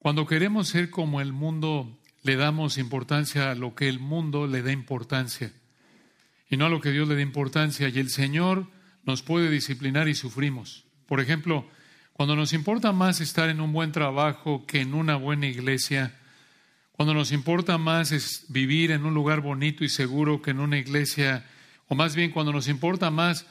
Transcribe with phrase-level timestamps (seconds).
[0.00, 4.62] Cuando queremos ser como el mundo, le damos importancia a lo que el mundo le
[4.62, 5.52] da importancia
[6.48, 7.86] y no a lo que Dios le da importancia.
[7.90, 8.66] Y el Señor
[9.04, 10.86] nos puede disciplinar y sufrimos.
[11.04, 11.68] Por ejemplo,
[12.14, 16.18] cuando nos importa más estar en un buen trabajo que en una buena iglesia,
[16.92, 20.78] cuando nos importa más es vivir en un lugar bonito y seguro que en una
[20.78, 21.44] iglesia,
[21.88, 23.44] o más bien cuando nos importa más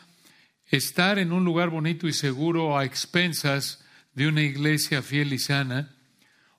[0.66, 3.86] estar en un lugar bonito y seguro a expensas
[4.16, 5.96] de una iglesia fiel y sana,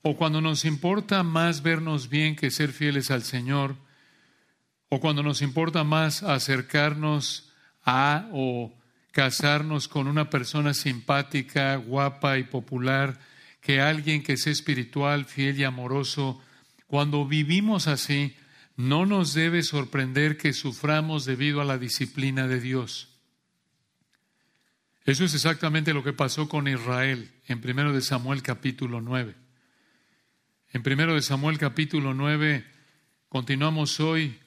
[0.03, 3.77] o cuando nos importa más vernos bien que ser fieles al Señor,
[4.89, 7.53] o cuando nos importa más acercarnos
[7.85, 8.75] a o
[9.13, 13.18] casarnos con una persona simpática, guapa y popular,
[13.61, 16.41] que alguien que sea espiritual, fiel y amoroso.
[16.86, 18.35] Cuando vivimos así,
[18.77, 23.08] no nos debe sorprender que suframos debido a la disciplina de Dios.
[25.05, 29.39] Eso es exactamente lo que pasó con Israel en 1 de Samuel capítulo 9.
[30.72, 32.64] En 1 de Samuel capítulo 9
[33.28, 34.38] continuamos hoy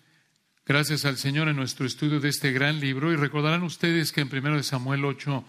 [0.65, 3.11] Gracias al Señor en nuestro estudio de este gran libro.
[3.11, 5.43] Y recordarán ustedes que en 1 Samuel 8,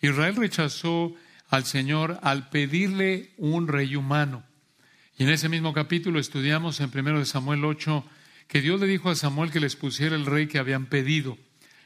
[0.00, 1.14] Israel rechazó
[1.50, 4.42] al Señor al pedirle un rey humano.
[5.18, 8.06] Y en ese mismo capítulo estudiamos en 1 Samuel 8
[8.48, 11.36] que Dios le dijo a Samuel que les pusiera el rey que habían pedido.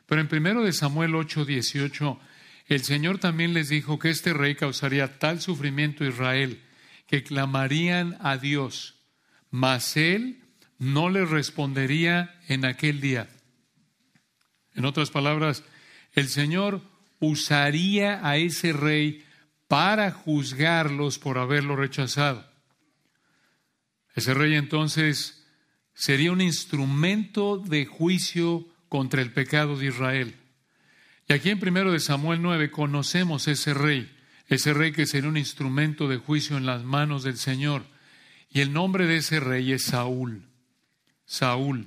[0.06, 2.20] Pero en 1 Samuel 8, 18,
[2.68, 6.60] el Señor también les dijo que este rey causaría tal sufrimiento a Israel
[7.08, 8.94] que clamarían a Dios,
[9.50, 10.44] mas él
[10.78, 13.28] no le respondería en aquel día.
[14.74, 15.64] En otras palabras,
[16.12, 16.82] el Señor
[17.18, 19.24] usaría a ese rey
[19.66, 22.48] para juzgarlos por haberlo rechazado.
[24.14, 25.46] Ese rey entonces
[25.94, 30.36] sería un instrumento de juicio contra el pecado de Israel.
[31.26, 34.10] Y aquí en primero de Samuel 9 conocemos ese rey,
[34.48, 37.84] ese rey que sería un instrumento de juicio en las manos del Señor.
[38.50, 40.42] Y el nombre de ese rey es Saúl.
[41.26, 41.86] Saúl.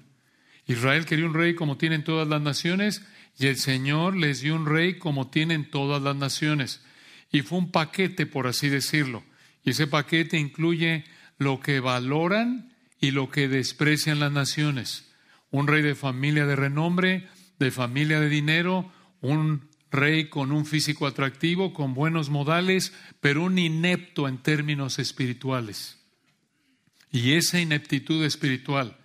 [0.67, 3.03] Israel quería un rey como tienen todas las naciones
[3.37, 6.81] y el Señor les dio un rey como tienen todas las naciones.
[7.31, 9.23] Y fue un paquete, por así decirlo.
[9.63, 11.05] Y ese paquete incluye
[11.39, 15.11] lo que valoran y lo que desprecian las naciones.
[15.49, 17.27] Un rey de familia de renombre,
[17.57, 23.59] de familia de dinero, un rey con un físico atractivo, con buenos modales, pero un
[23.59, 25.99] inepto en términos espirituales.
[27.11, 28.97] Y esa ineptitud espiritual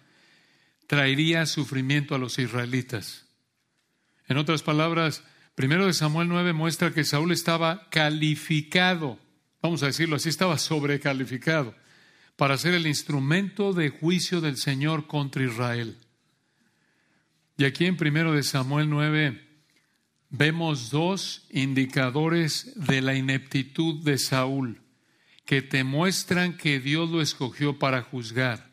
[0.86, 3.26] traería sufrimiento a los israelitas.
[4.28, 5.24] En otras palabras,
[5.56, 9.18] primero de Samuel 9 muestra que Saúl estaba calificado,
[9.60, 11.74] vamos a decirlo así, estaba sobrecalificado
[12.36, 15.98] para ser el instrumento de juicio del Señor contra Israel.
[17.56, 19.45] Y aquí en primero de Samuel 9
[20.30, 24.80] vemos dos indicadores de la ineptitud de Saúl
[25.44, 28.66] que te muestran que Dios lo escogió para juzgar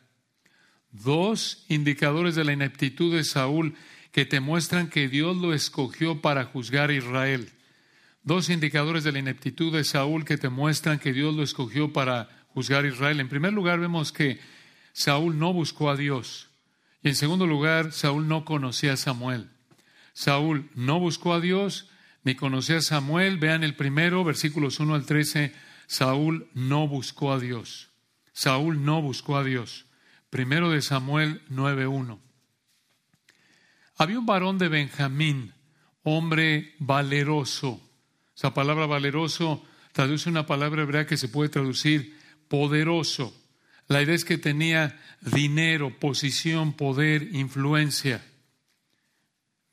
[0.94, 3.74] dos indicadores de la ineptitud de Saúl
[4.12, 7.50] que te muestran que Dios lo escogió para juzgar a Israel.
[8.22, 12.28] Dos indicadores de la ineptitud de Saúl que te muestran que Dios lo escogió para
[12.48, 13.20] juzgar a Israel.
[13.20, 14.38] En primer lugar, vemos que
[14.92, 16.48] Saúl no buscó a Dios.
[17.02, 19.50] Y en segundo lugar, Saúl no conocía a Samuel.
[20.14, 21.90] Saúl no buscó a Dios
[22.22, 23.38] ni conocía a Samuel.
[23.38, 25.52] Vean el primero, versículos 1 al 13.
[25.86, 27.90] Saúl no buscó a Dios.
[28.32, 29.86] Saúl no buscó a Dios.
[30.30, 32.18] Primero de Samuel 9.1.
[33.96, 35.52] Había un varón de Benjamín,
[36.02, 37.80] hombre valeroso.
[38.36, 43.32] Esa palabra valeroso traduce una palabra hebrea que se puede traducir poderoso.
[43.86, 48.24] La idea es que tenía dinero, posición, poder, influencia.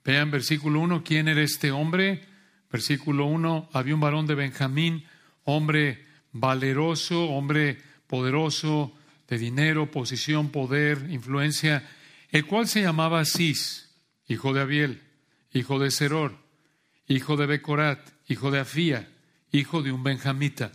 [0.03, 2.27] Vean versículo 1, ¿quién era este hombre?
[2.71, 5.05] Versículo 1, había un varón de Benjamín,
[5.43, 8.93] hombre valeroso, hombre poderoso,
[9.27, 11.87] de dinero, posición, poder, influencia,
[12.29, 13.89] el cual se llamaba Cis,
[14.27, 15.01] hijo de Abiel,
[15.53, 16.37] hijo de Seror,
[17.07, 19.09] hijo de Becorat, hijo de Afía,
[19.51, 20.71] hijo de un benjamita.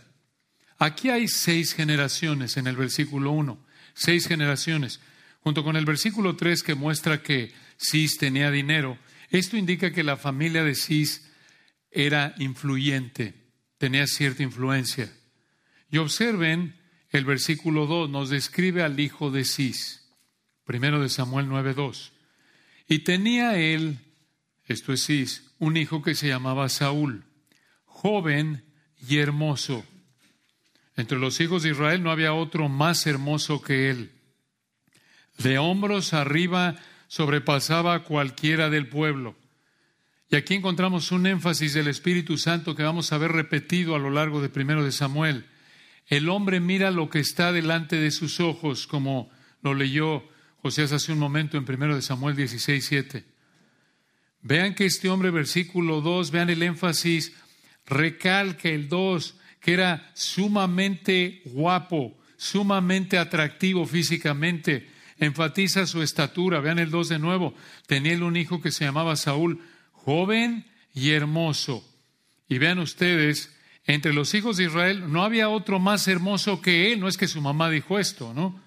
[0.77, 3.57] Aquí hay seis generaciones en el versículo 1,
[3.93, 5.01] seis generaciones,
[5.41, 8.97] junto con el versículo 3 que muestra que Cis tenía dinero.
[9.29, 11.29] Esto indica que la familia de Cis
[11.91, 13.33] era influyente,
[13.77, 15.11] tenía cierta influencia.
[15.89, 16.75] Y observen
[17.09, 20.05] el versículo 2 nos describe al hijo de Cis,
[20.65, 22.11] primero de Samuel 9.2.
[22.87, 23.99] Y tenía él,
[24.65, 27.25] esto es Cis, un hijo que se llamaba Saúl,
[27.85, 28.63] joven
[29.07, 29.85] y hermoso.
[30.95, 34.11] Entre los hijos de Israel no había otro más hermoso que él.
[35.37, 36.75] De hombros arriba
[37.07, 39.35] sobrepasaba a cualquiera del pueblo.
[40.29, 44.09] Y aquí encontramos un énfasis del Espíritu Santo que vamos a ver repetido a lo
[44.09, 45.45] largo de primero de Samuel
[46.07, 49.29] el hombre mira lo que está delante de sus ojos, como
[49.61, 50.23] lo leyó
[50.61, 53.25] José hace un momento en 1 Samuel 16, 7.
[54.41, 57.33] Vean que este hombre, versículo 2, vean el énfasis,
[57.85, 64.87] recalca el 2, que era sumamente guapo, sumamente atractivo físicamente,
[65.19, 66.59] enfatiza su estatura.
[66.59, 67.53] Vean el 2 de nuevo.
[67.85, 69.61] Tenía él un hijo que se llamaba Saúl,
[69.91, 71.83] joven y hermoso.
[72.49, 73.55] Y vean ustedes,
[73.85, 76.99] entre los hijos de Israel no había otro más hermoso que él.
[76.99, 78.61] No es que su mamá dijo esto, ¿no?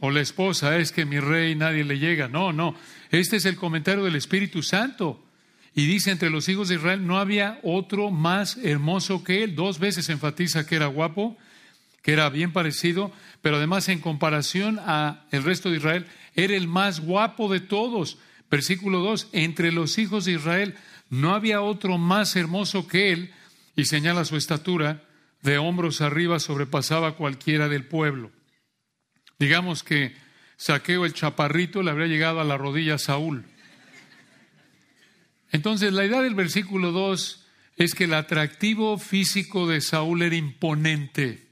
[0.00, 2.28] O la esposa, es que mi rey nadie le llega.
[2.28, 2.74] No, no.
[3.10, 5.24] Este es el comentario del Espíritu Santo.
[5.74, 9.56] Y dice, entre los hijos de Israel no había otro más hermoso que él.
[9.56, 11.36] Dos veces enfatiza que era guapo,
[12.04, 13.10] que era bien parecido,
[13.40, 18.18] pero además en comparación a el resto de Israel, era el más guapo de todos.
[18.50, 20.74] Versículo 2, entre los hijos de Israel
[21.08, 23.32] no había otro más hermoso que él,
[23.74, 25.02] y señala su estatura,
[25.40, 28.30] de hombros arriba sobrepasaba cualquiera del pueblo.
[29.38, 30.14] Digamos que
[30.56, 33.46] Saqueo el chaparrito le habría llegado a la rodilla a Saúl.
[35.50, 37.46] Entonces, la idea del versículo 2
[37.76, 41.43] es que el atractivo físico de Saúl era imponente,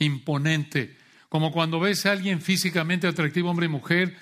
[0.00, 0.96] imponente.
[1.28, 4.16] Como cuando ves a alguien físicamente atractivo, hombre y mujer,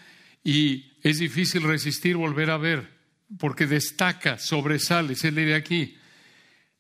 [0.44, 2.90] y es difícil resistir volver a ver,
[3.38, 5.96] porque destaca, sobresale, es la idea aquí.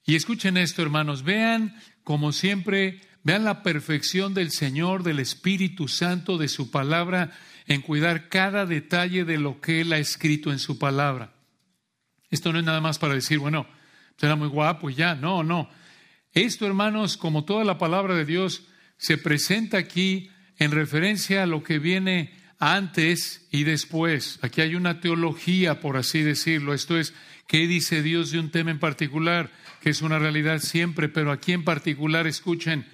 [0.04, 1.74] Y escuchen esto, hermanos, vean
[2.04, 7.32] como siempre, vean la perfección del Señor, del Espíritu Santo, de su palabra,
[7.66, 11.34] en cuidar cada detalle de lo que Él ha escrito en su palabra.
[12.30, 13.66] Esto no es nada más para decir, bueno,
[14.16, 15.14] será muy guapo y ya.
[15.14, 15.68] No, no.
[16.32, 18.66] Esto, hermanos, como toda la palabra de Dios,
[18.98, 24.38] se presenta aquí en referencia a lo que viene antes y después.
[24.42, 26.74] Aquí hay una teología, por así decirlo.
[26.74, 27.14] Esto es,
[27.46, 29.50] ¿qué dice Dios de un tema en particular?
[29.80, 32.86] Que es una realidad siempre, pero aquí en particular, escuchen,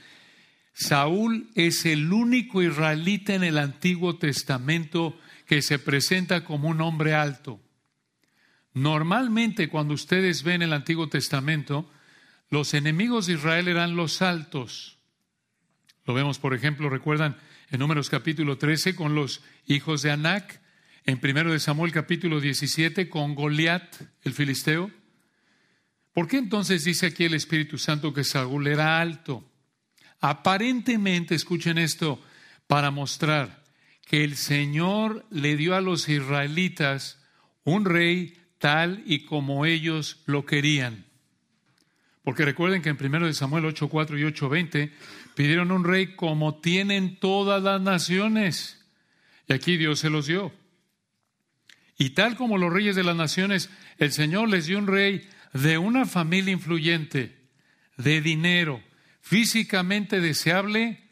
[0.75, 7.15] Saúl es el único israelita en el Antiguo Testamento que se presenta como un hombre
[7.15, 7.61] alto.
[8.75, 11.89] Normalmente cuando ustedes ven el Antiguo Testamento,
[12.51, 14.99] los enemigos de Israel eran los altos.
[16.07, 17.37] Lo vemos, por ejemplo, recuerdan
[17.71, 20.61] en Números capítulo 13 con los hijos de Anac,
[21.05, 24.91] en 1 de Samuel capítulo 17 con Goliat, el filisteo.
[26.13, 29.51] ¿Por qué entonces dice aquí el Espíritu Santo que Saúl era alto?
[30.21, 32.23] Aparentemente, escuchen esto,
[32.67, 33.65] para mostrar
[34.07, 37.19] que el Señor le dio a los israelitas
[37.65, 41.07] un rey tal y como ellos lo querían.
[42.23, 44.93] Porque recuerden que en 1 Samuel 8.4 y 8.20
[45.35, 48.85] pidieron un rey como tienen todas las naciones.
[49.49, 50.53] Y aquí Dios se los dio.
[51.99, 55.79] Y tal como los reyes de las naciones, el Señor les dio un rey de
[55.79, 57.49] una familia influyente,
[57.97, 58.83] de dinero,
[59.21, 61.09] físicamente deseable,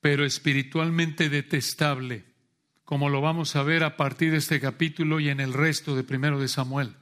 [0.00, 2.36] pero espiritualmente detestable
[2.86, 6.04] como lo vamos a ver a partir de este capítulo y en el resto de
[6.04, 6.94] primero de Samuel.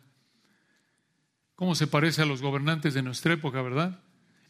[1.57, 4.01] ¿Cómo se parece a los gobernantes de nuestra época, verdad?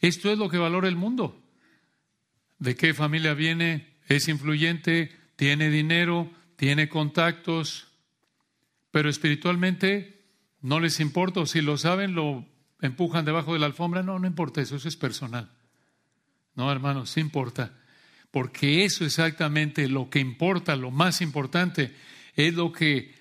[0.00, 1.43] Esto es lo que valora el mundo.
[2.58, 3.94] ¿De qué familia viene?
[4.06, 7.88] Es influyente, tiene dinero, tiene contactos,
[8.90, 10.22] pero espiritualmente
[10.60, 12.46] no les importa, si lo saben, lo
[12.80, 14.02] empujan debajo de la alfombra.
[14.02, 15.50] No, no importa eso, eso es personal.
[16.54, 17.72] No, hermanos, sí importa
[18.34, 21.94] porque eso exactamente lo que importa, lo más importante,
[22.34, 23.14] es lo que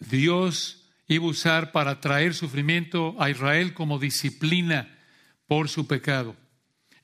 [0.00, 4.98] Dios iba a usar para traer sufrimiento a Israel como disciplina
[5.46, 6.34] por su pecado.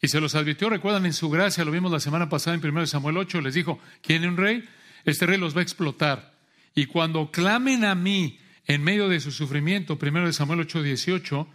[0.05, 2.89] Y se los advirtió, recuerdan en su gracia, lo vimos la semana pasada en 1
[2.89, 4.69] Samuel 8, les dijo, ¿quieren un rey?
[5.05, 6.35] Este rey los va a explotar.
[6.75, 11.49] Y cuando clamen a mí en medio de su sufrimiento, 1 Samuel 8, 18,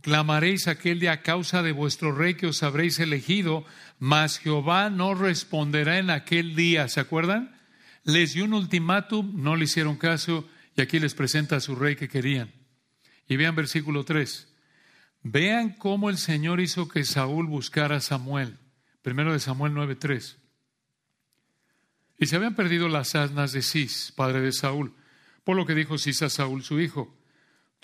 [0.00, 3.66] clamaréis aquel día a causa de vuestro rey que os habréis elegido,
[3.98, 6.88] mas Jehová no responderá en aquel día.
[6.88, 7.54] ¿Se acuerdan?
[8.02, 11.96] Les dio un ultimátum, no le hicieron caso y aquí les presenta a su rey
[11.96, 12.50] que querían.
[13.28, 14.53] Y vean versículo 3.
[15.24, 18.58] Vean cómo el Señor hizo que Saúl buscara a Samuel.
[19.02, 20.36] Primero de Samuel 9:3.
[22.18, 24.94] Y se habían perdido las asnas de Cis, padre de Saúl,
[25.42, 27.18] por lo que dijo Cis a Saúl su hijo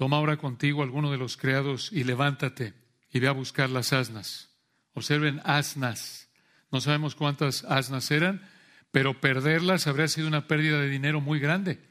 [0.00, 2.72] Toma ahora contigo alguno de los criados y levántate
[3.12, 4.48] y ve a buscar las asnas.
[4.94, 6.30] Observen asnas.
[6.72, 8.48] No sabemos cuántas asnas eran,
[8.92, 11.86] pero perderlas habría sido una pérdida de dinero muy grande,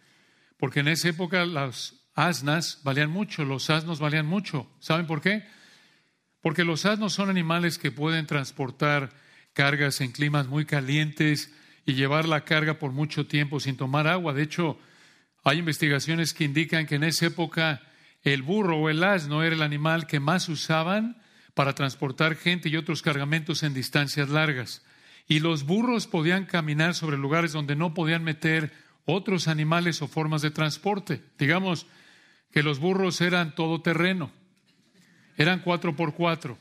[0.58, 4.68] porque en esa época las asnas valían mucho, los asnos valían mucho.
[4.80, 5.46] ¿Saben por qué?
[6.42, 9.12] Porque los asnos son animales que pueden transportar
[9.54, 11.54] cargas en climas muy calientes
[11.86, 14.34] y llevar la carga por mucho tiempo sin tomar agua.
[14.34, 14.78] De hecho,
[15.44, 17.82] hay investigaciones que indican que en esa época
[18.24, 21.22] el burro o el asno era el animal que más usaban
[21.54, 24.84] para transportar gente y otros cargamentos en distancias largas.
[25.28, 28.72] Y los burros podían caminar sobre lugares donde no podían meter
[29.06, 31.22] otros animales o formas de transporte.
[31.38, 31.88] Digamos
[32.52, 34.32] que los burros eran todoterreno,
[35.38, 36.58] eran cuatro por cuatro.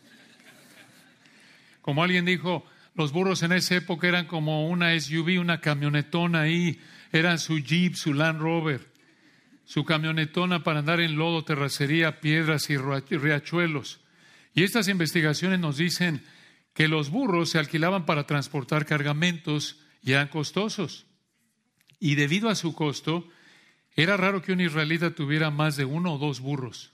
[1.80, 6.80] Como alguien dijo, los burros en esa época eran como una SUV, una camionetona ahí,
[7.12, 8.92] eran su Jeep, su Land Rover,
[9.64, 14.00] su camionetona para andar en lodo, terracería, piedras y riachuelos.
[14.54, 16.22] Y estas investigaciones nos dicen
[16.74, 21.06] que los burros se alquilaban para transportar cargamentos y eran costosos.
[22.00, 23.28] Y debido a su costo,
[24.02, 26.92] era raro que un israelita tuviera más de uno o dos burros.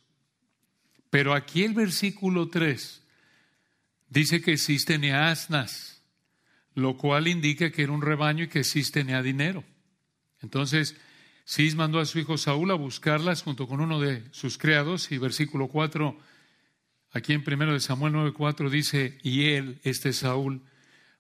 [1.11, 3.03] Pero aquí el versículo 3
[4.09, 5.95] dice que existen asnas
[6.75, 9.65] lo cual indica que era un rebaño y que sí tenía dinero.
[10.41, 10.97] Entonces,
[11.47, 15.19] Cis mandó a su hijo Saúl a buscarlas junto con uno de sus criados y
[15.19, 16.19] versículo 4,
[17.13, 20.63] aquí en primero de Samuel 9:4 dice, y él, este Saúl,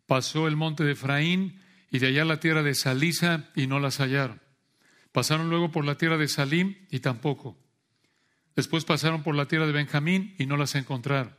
[0.06, 1.60] pasó el monte de Efraín
[1.90, 4.43] y de allá la tierra de Salisa y no las hallaron.
[5.14, 7.56] Pasaron luego por la tierra de Salim y tampoco.
[8.54, 11.34] Después pasaron por la tierra de Benjamín y no las encontraron.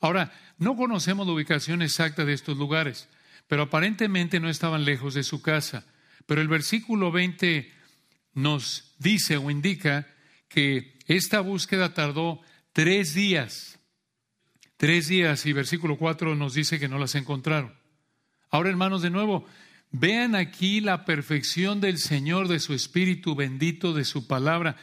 [0.00, 3.10] Ahora, no conocemos la ubicación exacta de estos lugares
[3.48, 5.86] pero aparentemente no estaban lejos de su casa.
[6.26, 7.72] Pero el versículo 20
[8.34, 10.06] nos dice o indica
[10.48, 12.40] que esta búsqueda tardó
[12.72, 13.80] tres días.
[14.76, 17.74] Tres días y versículo 4 nos dice que no las encontraron.
[18.50, 19.44] Ahora, hermanos, de nuevo,
[19.90, 24.76] vean aquí la perfección del Señor, de su Espíritu bendito, de su palabra.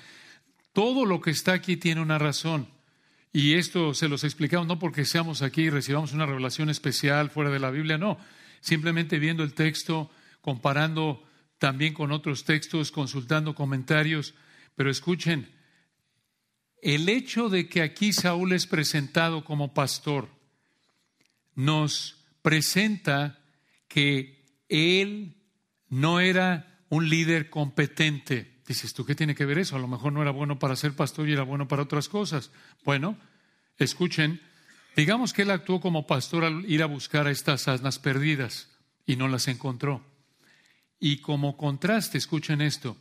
[0.73, 2.67] Todo lo que está aquí tiene una razón.
[3.31, 7.49] Y esto se los explicamos no porque seamos aquí y recibamos una revelación especial fuera
[7.49, 8.17] de la Biblia, no
[8.65, 10.09] simplemente viendo el texto,
[10.41, 11.23] comparando
[11.59, 14.33] también con otros textos, consultando comentarios.
[14.75, 15.51] Pero escuchen,
[16.81, 20.29] el hecho de que aquí Saúl es presentado como pastor
[21.53, 23.39] nos presenta
[23.87, 24.34] que
[24.69, 25.35] él
[25.89, 28.61] no era un líder competente.
[28.67, 29.75] Dices, ¿tú qué tiene que ver eso?
[29.75, 32.51] A lo mejor no era bueno para ser pastor y era bueno para otras cosas.
[32.83, 33.17] Bueno,
[33.77, 34.41] escuchen,
[34.95, 38.69] Digamos que él actuó como pastor al ir a buscar a estas asnas perdidas
[39.05, 40.01] y no las encontró.
[40.99, 42.95] Y como contraste, escuchen esto,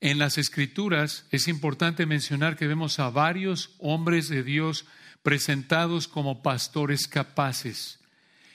[0.00, 4.86] en las escrituras es importante mencionar que vemos a varios hombres de Dios
[5.22, 7.99] presentados como pastores capaces.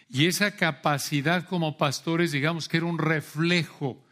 [0.10, 4.04] Y esa capacidad como pastores, digamos que era un reflejo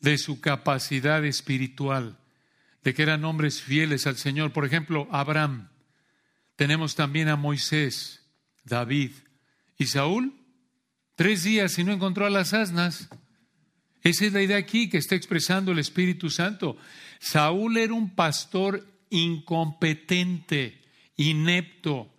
[0.00, 2.18] de su capacidad espiritual,
[2.82, 4.52] de que eran hombres fieles al Señor.
[4.52, 5.68] Por ejemplo, Abraham.
[6.56, 8.22] Tenemos también a Moisés,
[8.64, 9.12] David
[9.78, 10.34] y Saúl.
[11.14, 13.08] Tres días y no encontró a las asnas.
[14.02, 16.76] Esa es la idea aquí que está expresando el Espíritu Santo.
[17.18, 20.82] Saúl era un pastor incompetente,
[21.16, 22.12] inepto.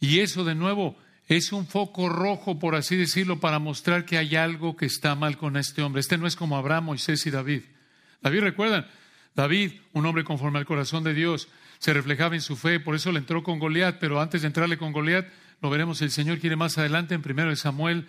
[0.00, 0.96] Y eso de nuevo
[1.28, 5.36] es un foco rojo, por así decirlo, para mostrar que hay algo que está mal
[5.36, 6.00] con este hombre.
[6.00, 7.62] Este no es como Abraham, Moisés y David.
[8.22, 8.86] David, recuerdan,
[9.34, 13.12] David, un hombre conforme al corazón de Dios, se reflejaba en su fe, por eso
[13.12, 15.28] le entró con Goliat, pero antes de entrarle con Goliat,
[15.60, 18.08] lo veremos, el Señor quiere más adelante en primero de Samuel,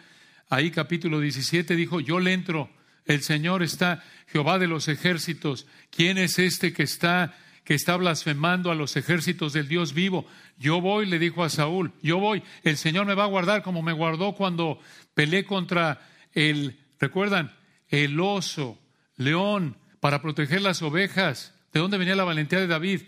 [0.50, 2.70] ahí capítulo 17, dijo, yo le entro,
[3.06, 7.36] el Señor está, Jehová de los ejércitos, ¿quién es este que está
[7.70, 10.26] que está blasfemando a los ejércitos del Dios vivo.
[10.58, 13.84] Yo voy, le dijo a Saúl, yo voy, el Señor me va a guardar como
[13.84, 14.80] me guardó cuando
[15.14, 16.02] peleé contra
[16.34, 17.56] el, recuerdan,
[17.88, 18.80] el oso,
[19.18, 21.54] león, para proteger las ovejas.
[21.72, 23.02] ¿De dónde venía la valentía de David?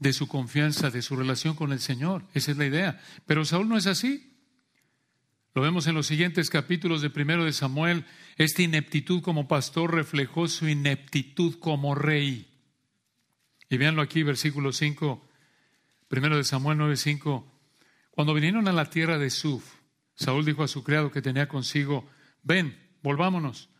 [0.00, 2.24] de su confianza, de su relación con el Señor.
[2.34, 3.00] Esa es la idea.
[3.26, 4.34] Pero Saúl no es así.
[5.54, 8.06] Lo vemos en los siguientes capítulos de primero de Samuel.
[8.36, 12.51] Esta ineptitud como pastor reflejó su ineptitud como rey.
[13.72, 15.26] Y véanlo aquí, versículo 5,
[16.06, 17.42] primero de Samuel 9:5.
[18.10, 19.64] Cuando vinieron a la tierra de Suf,
[20.14, 22.06] Saúl dijo a su criado que tenía consigo:
[22.42, 23.70] Ven, volvámonos,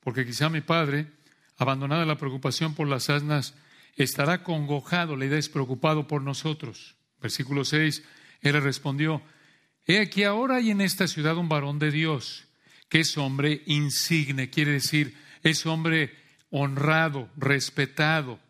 [0.00, 1.12] porque quizá mi padre,
[1.58, 3.54] abandonada la preocupación por las asnas,
[3.94, 6.96] estará congojado, la idea es preocupado por nosotros.
[7.20, 8.02] Versículo 6,
[8.40, 9.20] él respondió,
[9.84, 12.46] he aquí ahora hay en esta ciudad un varón de Dios,
[12.88, 16.16] que es hombre insigne, quiere decir, es hombre
[16.48, 18.40] honrado, respetado.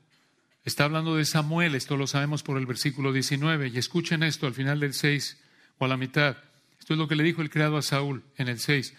[0.65, 4.55] Está hablando de Samuel, esto lo sabemos por el versículo 19, y escuchen esto al
[4.55, 5.41] final del 6
[5.79, 6.37] o a la mitad.
[6.79, 8.95] Esto es lo que le dijo el criado a Saúl en el 6.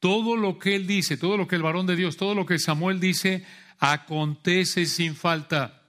[0.00, 2.58] Todo lo que él dice, todo lo que el varón de Dios, todo lo que
[2.58, 3.44] Samuel dice,
[3.78, 5.82] acontece sin falta.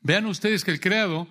[0.00, 1.26] Vean ustedes que el creado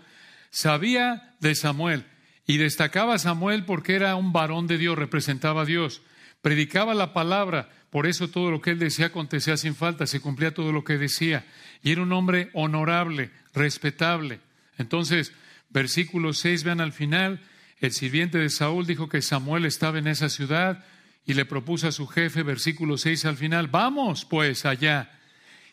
[0.49, 2.05] sabía de Samuel
[2.45, 6.01] y destacaba a Samuel porque era un varón de Dios, representaba a Dios,
[6.41, 10.53] predicaba la palabra, por eso todo lo que él decía acontecía sin falta, se cumplía
[10.53, 11.45] todo lo que decía,
[11.81, 14.41] y era un hombre honorable, respetable.
[14.77, 15.31] Entonces,
[15.73, 17.39] Versículo 6, vean al final,
[17.79, 20.85] el sirviente de Saúl dijo que Samuel estaba en esa ciudad
[21.25, 25.11] y le propuso a su jefe, versículo 6 al final, vamos pues allá.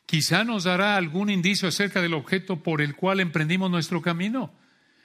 [0.07, 4.51] Quizá nos dará algún indicio acerca del objeto por el cual emprendimos nuestro camino.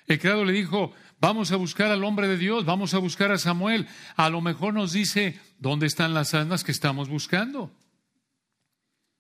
[0.07, 3.37] El criado le dijo, vamos a buscar al hombre de Dios, vamos a buscar a
[3.37, 3.87] Samuel.
[4.15, 7.71] A lo mejor nos dice, ¿dónde están las asnas que estamos buscando?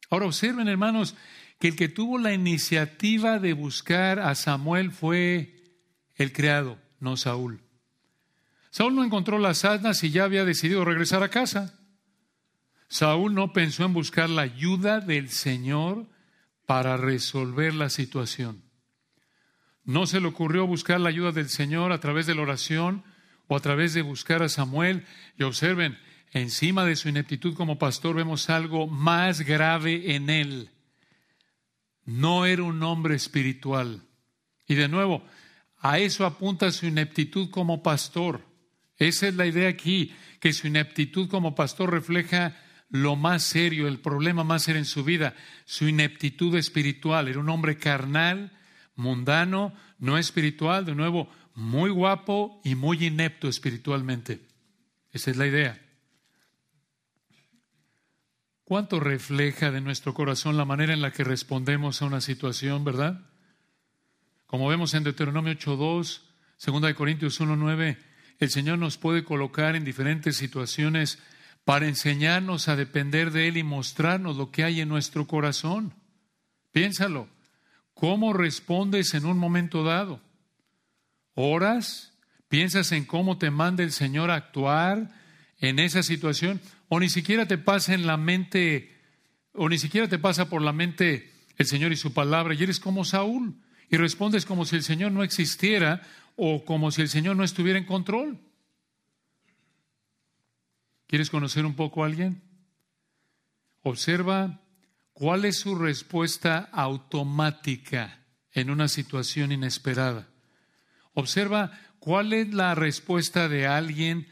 [0.09, 1.15] Ahora observen, hermanos,
[1.59, 5.55] que el que tuvo la iniciativa de buscar a Samuel fue
[6.15, 7.61] el criado, no Saúl.
[8.69, 11.79] Saúl no encontró las asnas y ya había decidido regresar a casa.
[12.89, 16.07] Saúl no pensó en buscar la ayuda del Señor
[16.65, 18.64] para resolver la situación.
[19.85, 23.03] No se le ocurrió buscar la ayuda del Señor a través de la oración
[23.47, 25.05] o a través de buscar a Samuel.
[25.37, 25.97] Y observen,
[26.31, 30.71] encima de su ineptitud como pastor vemos algo más grave en él.
[32.03, 34.01] No era un hombre espiritual.
[34.67, 35.23] Y de nuevo,
[35.77, 38.41] a eso apunta su ineptitud como pastor.
[38.97, 42.57] Esa es la idea aquí, que su ineptitud como pastor refleja
[42.89, 47.27] lo más serio, el problema más serio en su vida, su ineptitud espiritual.
[47.27, 48.51] Era un hombre carnal,
[48.95, 54.41] mundano, no espiritual, de nuevo, muy guapo y muy inepto espiritualmente.
[55.11, 55.81] Esa es la idea.
[58.65, 63.21] ¿Cuánto refleja de nuestro corazón la manera en la que respondemos a una situación, verdad?
[64.47, 66.21] Como vemos en Deuteronomio 8.2,
[66.81, 67.97] 2 Corintios 1.9,
[68.39, 71.19] el Señor nos puede colocar en diferentes situaciones
[71.63, 75.93] para enseñarnos a depender de Él y mostrarnos lo que hay en nuestro corazón.
[76.71, 77.34] Piénsalo.
[77.95, 80.21] ¿Cómo respondes en un momento dado?
[81.33, 82.13] ¿Oras?
[82.49, 85.11] ¿Piensas en cómo te manda el Señor a actuar
[85.59, 86.61] en esa situación?
[86.89, 88.93] ¿O ni siquiera te pasa en la mente,
[89.53, 92.81] o ni siquiera te pasa por la mente el Señor y su palabra y eres
[92.81, 96.01] como Saúl y respondes como si el Señor no existiera
[96.35, 98.39] o como si el Señor no estuviera en control?
[101.07, 102.41] ¿Quieres conocer un poco a alguien?
[103.83, 104.59] Observa
[105.15, 108.19] ¿Cuál es su respuesta automática
[108.51, 110.27] en una situación inesperada?
[111.13, 114.27] Observa cuál es la respuesta de alguien,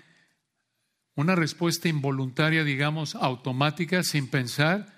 [1.15, 4.93] una respuesta involuntaria, digamos, automática, sin pensar,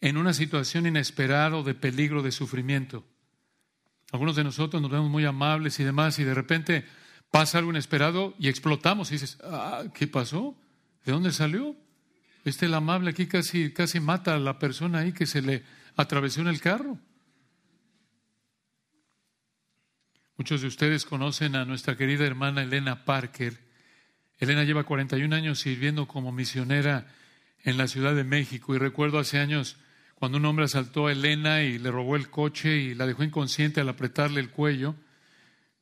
[0.00, 3.04] en una situación inesperada o de peligro, de sufrimiento.
[4.12, 6.84] Algunos de nosotros nos vemos muy amables y demás, y de repente
[7.32, 10.56] pasa algo inesperado y explotamos y dices, ah, ¿qué pasó?
[11.04, 11.74] ¿De dónde salió?
[12.44, 15.62] Este el amable aquí casi, casi mata a la persona ahí que se le
[15.96, 16.98] atravesó en el carro.
[20.36, 23.58] Muchos de ustedes conocen a nuestra querida hermana Elena Parker.
[24.38, 27.06] Elena lleva 41 años sirviendo como misionera
[27.62, 29.78] en la Ciudad de México y recuerdo hace años
[30.14, 33.80] cuando un hombre asaltó a Elena y le robó el coche y la dejó inconsciente
[33.80, 34.96] al apretarle el cuello.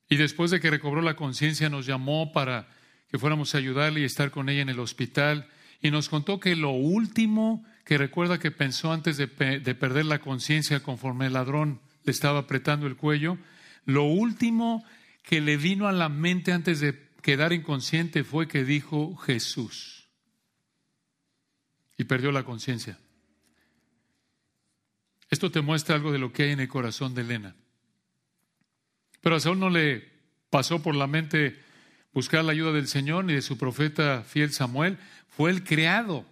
[0.08, 2.68] Y después de que recobró la conciencia nos llamó para
[3.08, 5.48] que fuéramos a ayudarle y estar con ella en el hospital
[5.82, 10.80] y nos contó que lo último que recuerda que pensó antes de, perder la conciencia
[10.80, 13.36] conforme el ladrón le estaba apretando el cuello,
[13.84, 14.84] lo último
[15.24, 20.08] que le vino a la mente antes de quedar inconsciente fue que dijo Jesús.
[21.98, 22.98] Y perdió la conciencia.
[25.30, 27.56] Esto te muestra algo de lo que hay en el corazón de Elena.
[29.20, 30.08] Pero a Saúl no le
[30.50, 31.61] pasó por la mente
[32.12, 34.98] buscar la ayuda del Señor ni de su profeta fiel Samuel.
[35.28, 36.26] Fue el criado,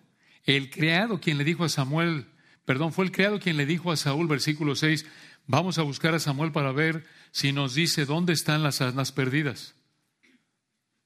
[0.44, 2.26] el criado quien le dijo a Samuel,
[2.64, 5.06] perdón, fue el criado quien le dijo a Saúl, versículo 6,
[5.46, 9.74] vamos a buscar a Samuel para ver si nos dice dónde están las asnas perdidas.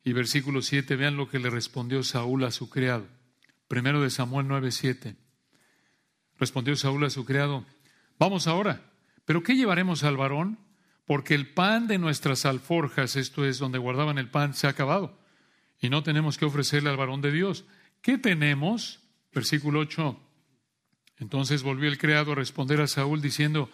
[0.03, 3.07] Y versículo 7, vean lo que le respondió Saúl a su criado.
[3.69, 5.17] Primero de Samuel 9, 7.
[6.39, 7.65] Respondió Saúl a su criado,
[8.19, 8.83] vamos ahora,
[9.25, 10.59] pero ¿qué llevaremos al varón?
[11.07, 15.19] Porque el pan de nuestras alforjas, esto es donde guardaban el pan, se ha acabado.
[15.81, 17.67] Y no tenemos que ofrecerle al varón de Dios.
[18.01, 19.01] ¿Qué tenemos?
[19.33, 20.19] Versículo 8.
[21.19, 23.71] Entonces volvió el criado a responder a Saúl diciendo,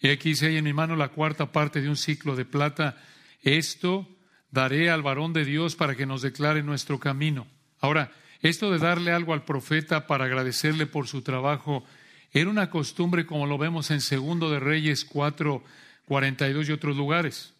[0.00, 2.96] He aquí si hay en mi mano la cuarta parte de un ciclo de plata,
[3.42, 4.08] esto
[4.50, 7.46] daré al varón de Dios para que nos declare nuestro camino.
[7.80, 11.84] Ahora, esto de darle algo al profeta para agradecerle por su trabajo
[12.32, 15.62] era una costumbre como lo vemos en Segundo de Reyes 4,
[16.10, 17.54] 42 y otros lugares.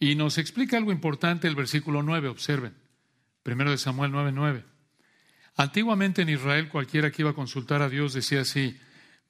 [0.00, 2.74] Y nos explica algo importante el versículo 9, observen.
[3.44, 4.64] Primero de Samuel 9, 9.
[5.54, 8.76] Antiguamente en Israel cualquiera que iba a consultar a Dios decía así,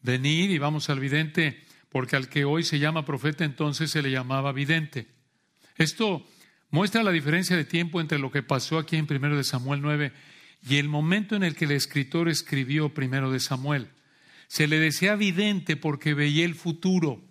[0.00, 4.10] venid y vamos al vidente, porque al que hoy se llama profeta entonces se le
[4.10, 5.06] llamaba vidente.
[5.74, 6.26] Esto
[6.70, 10.14] muestra la diferencia de tiempo entre lo que pasó aquí en primero de Samuel 9
[10.66, 13.90] y el momento en el que el escritor escribió primero de Samuel.
[14.46, 17.25] Se le decía vidente porque veía el futuro.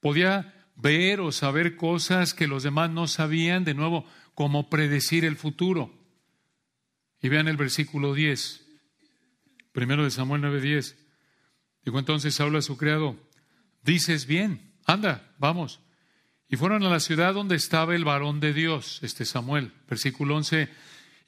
[0.00, 5.36] Podía ver o saber cosas que los demás no sabían, de nuevo, como predecir el
[5.36, 5.92] futuro.
[7.20, 8.64] Y vean el versículo 10,
[9.72, 10.96] primero de Samuel 9:10.
[11.84, 13.16] Dijo entonces Saúl a su criado,
[13.82, 15.80] dices bien, anda, vamos.
[16.48, 20.68] Y fueron a la ciudad donde estaba el varón de Dios, este Samuel, versículo 11.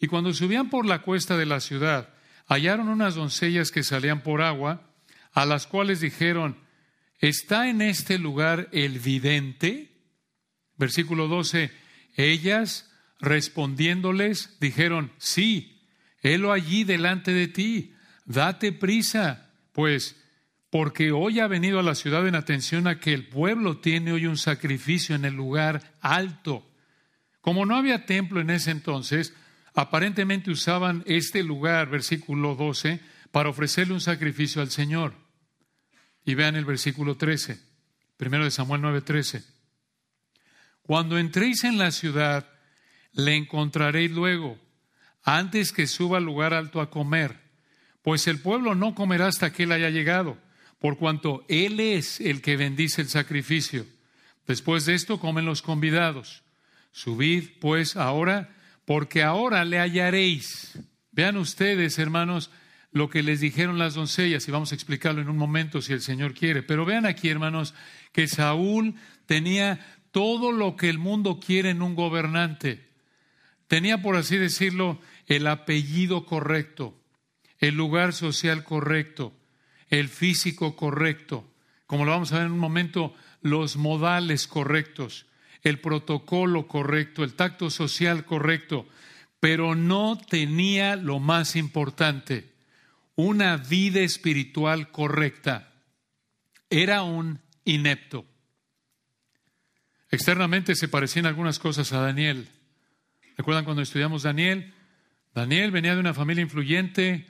[0.00, 2.14] Y cuando subían por la cuesta de la ciudad,
[2.46, 4.92] hallaron unas doncellas que salían por agua,
[5.32, 6.58] a las cuales dijeron,
[7.18, 9.90] ¿está en este lugar el vidente?
[10.76, 11.70] Versículo 12,
[12.16, 15.82] ellas respondiéndoles dijeron, sí,
[16.22, 20.16] helo allí delante de ti, date prisa, pues
[20.70, 24.26] porque hoy ha venido a la ciudad en atención a que el pueblo tiene hoy
[24.26, 26.68] un sacrificio en el lugar alto.
[27.40, 29.34] Como no había templo en ese entonces,
[29.74, 33.00] aparentemente usaban este lugar, versículo 12,
[33.30, 35.14] para ofrecerle un sacrificio al Señor.
[36.28, 37.58] Y vean el versículo 13,
[38.18, 39.42] primero de Samuel 9:13.
[40.82, 42.46] Cuando entréis en la ciudad,
[43.14, 44.58] le encontraréis luego,
[45.22, 47.40] antes que suba al lugar alto a comer,
[48.02, 50.36] pues el pueblo no comerá hasta que él haya llegado
[50.78, 53.86] por cuanto Él es el que bendice el sacrificio.
[54.46, 56.42] Después de esto comen los convidados.
[56.92, 60.78] Subid pues ahora, porque ahora le hallaréis.
[61.10, 62.50] Vean ustedes, hermanos,
[62.90, 66.00] lo que les dijeron las doncellas, y vamos a explicarlo en un momento si el
[66.00, 66.62] Señor quiere.
[66.62, 67.74] Pero vean aquí, hermanos,
[68.12, 68.94] que Saúl
[69.26, 72.88] tenía todo lo que el mundo quiere en un gobernante.
[73.66, 76.98] Tenía, por así decirlo, el apellido correcto,
[77.58, 79.34] el lugar social correcto,
[79.88, 81.46] el físico correcto,
[81.86, 85.26] como lo vamos a ver en un momento, los modales correctos,
[85.62, 88.86] el protocolo correcto, el tacto social correcto,
[89.40, 92.52] pero no tenía lo más importante,
[93.18, 95.72] una vida espiritual correcta.
[96.70, 98.24] Era un inepto.
[100.08, 102.48] Externamente se parecían algunas cosas a Daniel.
[103.36, 104.72] ¿Recuerdan cuando estudiamos Daniel?
[105.34, 107.26] Daniel venía de una familia influyente,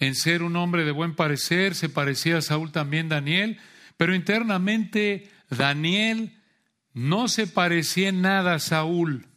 [0.00, 3.60] en ser un hombre de buen parecer, se parecía a Saúl también Daniel,
[3.96, 6.36] pero internamente Daniel
[6.92, 9.28] no se parecía en nada a Saúl.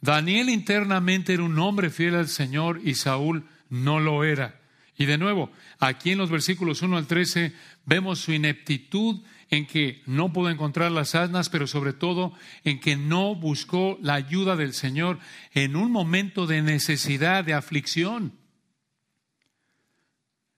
[0.00, 4.60] Daniel internamente era un hombre fiel al Señor y Saúl no lo era.
[4.98, 7.54] Y de nuevo, aquí en los versículos 1 al 13
[7.86, 12.96] vemos su ineptitud en que no pudo encontrar las asnas, pero sobre todo en que
[12.96, 15.18] no buscó la ayuda del Señor
[15.52, 18.38] en un momento de necesidad, de aflicción.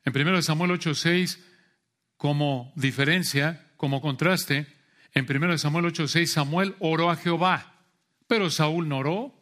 [0.05, 1.39] En 1 Samuel 8:6,
[2.17, 4.67] como diferencia, como contraste,
[5.13, 7.85] en 1 Samuel 8:6 Samuel oró a Jehová,
[8.27, 9.41] pero Saúl no oró.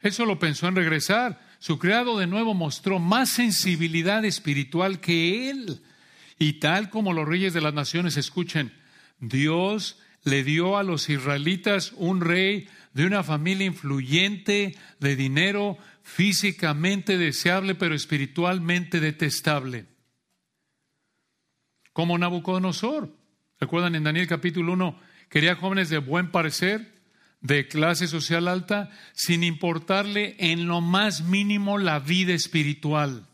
[0.00, 1.45] Él solo pensó en regresar.
[1.58, 5.82] Su criado de nuevo mostró más sensibilidad espiritual que él.
[6.38, 8.72] Y tal como los reyes de las naciones escuchen,
[9.20, 17.16] Dios le dio a los israelitas un rey de una familia influyente, de dinero, físicamente
[17.16, 19.86] deseable, pero espiritualmente detestable.
[21.92, 23.14] Como Nabucodonosor.
[23.58, 24.98] ¿Recuerdan en Daniel capítulo 1?
[25.28, 26.95] Quería jóvenes de buen parecer,
[27.46, 33.26] de clase social alta, sin importarle en lo más mínimo la vida espiritual.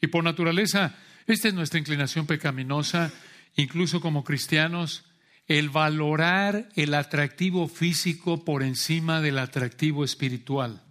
[0.00, 3.12] Y por naturaleza, esta es nuestra inclinación pecaminosa,
[3.56, 5.04] incluso como cristianos,
[5.46, 10.82] el valorar el atractivo físico por encima del atractivo espiritual.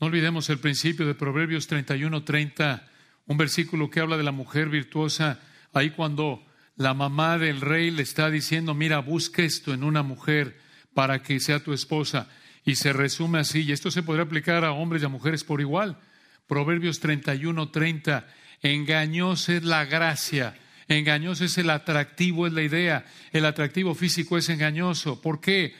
[0.00, 2.88] No olvidemos el principio de Proverbios 31, 30,
[3.26, 5.40] un versículo que habla de la mujer virtuosa,
[5.72, 6.47] ahí cuando
[6.78, 10.58] la mamá del rey le está diciendo, mira, busca esto en una mujer
[10.94, 12.28] para que sea tu esposa.
[12.64, 15.60] Y se resume así, y esto se podría aplicar a hombres y a mujeres por
[15.60, 15.98] igual.
[16.46, 18.26] Proverbios 31, 30,
[18.62, 20.56] engañosa es la gracia,
[20.88, 25.20] engañoso es el atractivo, es la idea, el atractivo físico es engañoso.
[25.20, 25.74] ¿Por qué?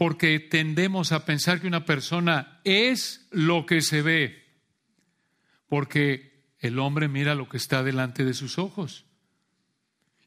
[0.00, 4.62] porque tendemos a pensar que una persona es lo que se ve,
[5.68, 9.09] porque el hombre mira lo que está delante de sus ojos.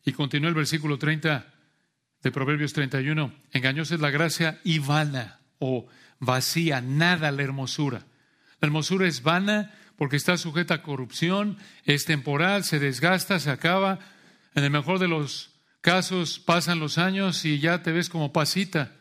[0.06, 1.46] Y continúa el versículo 30
[2.22, 5.88] de Proverbios 31, engañosa es la gracia y vana o
[6.20, 8.06] vacía, nada la hermosura.
[8.60, 14.00] La hermosura es vana porque está sujeta a corrupción, es temporal, se desgasta, se acaba.
[14.56, 18.92] En el mejor de los casos pasan los años y ya te ves como pasita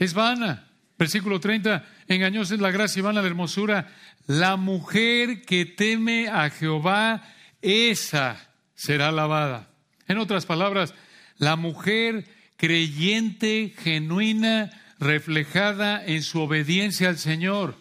[0.00, 0.66] es vana.
[0.98, 3.88] Versículo 30, engañosa es la gracia y vana la hermosura.
[4.26, 7.22] La mujer que teme a Jehová,
[7.62, 8.49] esa
[8.80, 9.68] será alabada.
[10.08, 10.94] En otras palabras,
[11.36, 12.24] la mujer
[12.56, 17.76] creyente, genuina, reflejada en su obediencia al Señor.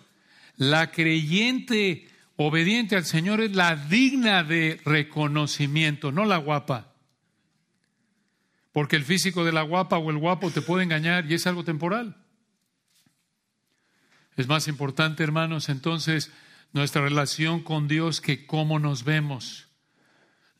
[0.58, 6.94] La creyente obediente al Señor es la digna de reconocimiento, no la guapa.
[8.74, 11.64] Porque el físico de la guapa o el guapo te puede engañar y es algo
[11.64, 12.18] temporal.
[14.36, 16.30] Es más importante, hermanos, entonces
[16.74, 19.69] nuestra relación con Dios que cómo nos vemos.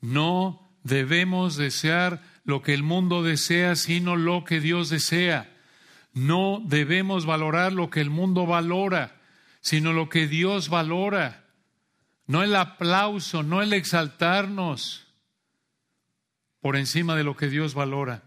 [0.02, 5.56] No debemos desear lo que el mundo desea, sino lo que Dios desea.
[6.14, 9.22] No debemos valorar lo que el mundo valora,
[9.62, 11.46] sino lo que Dios valora.
[12.26, 15.08] No el aplauso, no el exaltarnos
[16.62, 18.24] por encima de lo que Dios valora.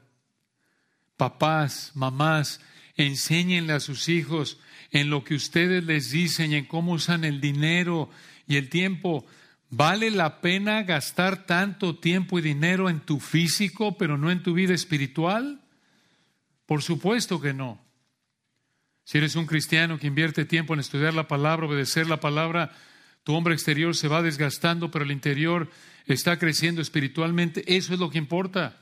[1.17, 2.61] Papás, mamás,
[2.97, 4.59] enséñenle a sus hijos
[4.91, 8.11] en lo que ustedes les dicen y en cómo usan el dinero
[8.47, 9.25] y el tiempo.
[9.75, 14.53] ¿Vale la pena gastar tanto tiempo y dinero en tu físico, pero no en tu
[14.53, 15.63] vida espiritual?
[16.67, 17.81] Por supuesto que no.
[19.03, 22.71] Si eres un cristiano que invierte tiempo en estudiar la palabra, obedecer la palabra,
[23.23, 25.71] tu hombre exterior se va desgastando, pero el interior
[26.05, 27.65] está creciendo espiritualmente.
[27.75, 28.77] Eso es lo que importa.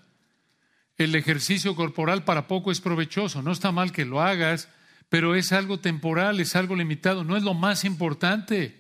[0.97, 3.43] El ejercicio corporal para poco es provechoso.
[3.43, 4.69] No está mal que lo hagas,
[5.09, 7.23] pero es algo temporal, es algo limitado.
[7.23, 8.80] No es lo más importante.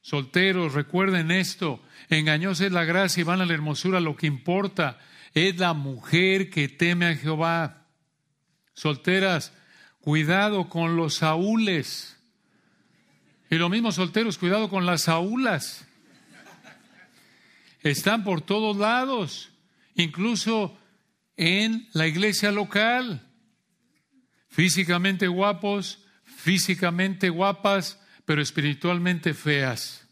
[0.00, 1.82] Solteros, recuerden esto.
[2.08, 4.00] Engañosa es la gracia y van a la hermosura.
[4.00, 4.98] Lo que importa
[5.34, 7.86] es la mujer que teme a Jehová.
[8.74, 9.52] Solteras,
[10.00, 12.16] cuidado con los saúles.
[13.50, 15.86] Y lo mismo solteros, cuidado con las saúlas.
[17.82, 19.50] Están por todos lados,
[19.94, 20.78] incluso
[21.36, 23.26] en la iglesia local.
[24.48, 30.06] Físicamente guapos, físicamente guapas, pero espiritualmente feas,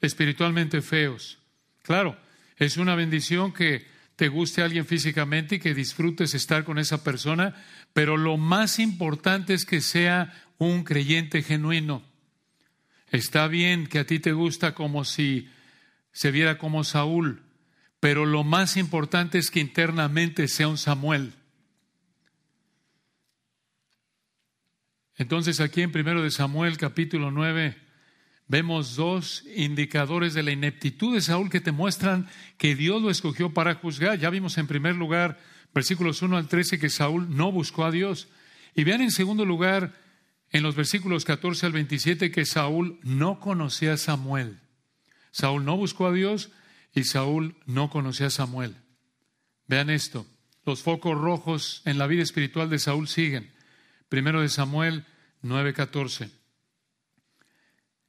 [0.00, 1.36] espiritualmente feos.
[1.82, 2.16] Claro,
[2.56, 7.54] es una bendición que te guste alguien físicamente y que disfrutes estar con esa persona,
[7.92, 12.02] pero lo más importante es que sea un creyente genuino.
[13.08, 15.50] Está bien que a ti te gusta como si
[16.12, 17.42] se viera como Saúl,
[18.00, 21.34] pero lo más importante es que internamente sea un Samuel.
[25.20, 27.76] Entonces aquí en primero de Samuel capítulo 9
[28.48, 33.52] vemos dos indicadores de la ineptitud de Saúl que te muestran que Dios lo escogió
[33.52, 34.18] para juzgar.
[34.18, 35.38] Ya vimos en primer lugar
[35.74, 38.28] versículos 1 al 13 que Saúl no buscó a Dios.
[38.74, 39.92] Y vean en segundo lugar
[40.52, 44.58] en los versículos 14 al 27 que Saúl no conocía a Samuel.
[45.32, 46.50] Saúl no buscó a Dios
[46.94, 48.74] y Saúl no conocía a Samuel.
[49.66, 50.26] Vean esto,
[50.64, 53.59] los focos rojos en la vida espiritual de Saúl siguen.
[54.10, 55.04] Primero de Samuel
[55.42, 56.30] 9:14.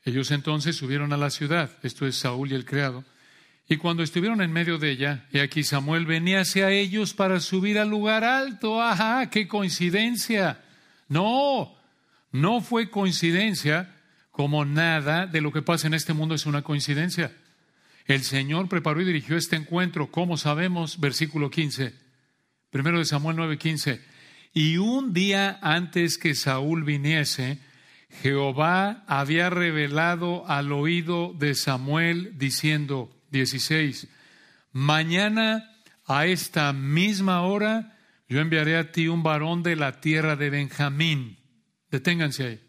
[0.03, 3.05] Ellos entonces subieron a la ciudad, esto es Saúl y el criado,
[3.69, 7.77] y cuando estuvieron en medio de ella, y aquí Samuel venía hacia ellos para subir
[7.77, 8.81] al lugar alto.
[8.81, 9.29] ¡Ajá!
[9.29, 10.59] ¡Qué coincidencia!
[11.07, 11.77] No,
[12.31, 13.95] no fue coincidencia
[14.31, 17.31] como nada de lo que pasa en este mundo es una coincidencia.
[18.07, 21.93] El Señor preparó y dirigió este encuentro, como sabemos, versículo 15,
[22.71, 24.10] primero de Samuel 9:15.
[24.53, 27.59] Y un día antes que Saúl viniese,
[28.21, 34.07] Jehová había revelado al oído de Samuel diciendo, 16,
[34.73, 35.69] mañana
[36.05, 41.37] a esta misma hora yo enviaré a ti un varón de la tierra de Benjamín
[41.91, 42.61] Deténganse ahí.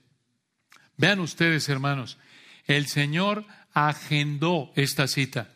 [0.97, 2.19] Vean ustedes, hermanos,
[2.67, 5.55] el Señor agendó esta cita.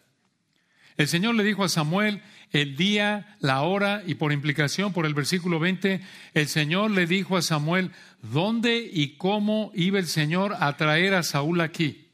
[0.97, 2.23] El Señor le dijo a Samuel
[2.63, 6.01] el día, la hora y por implicación, por el versículo 20,
[6.35, 7.93] el Señor le dijo a Samuel
[8.23, 12.09] dónde y cómo iba el Señor a traer a Saúl aquí.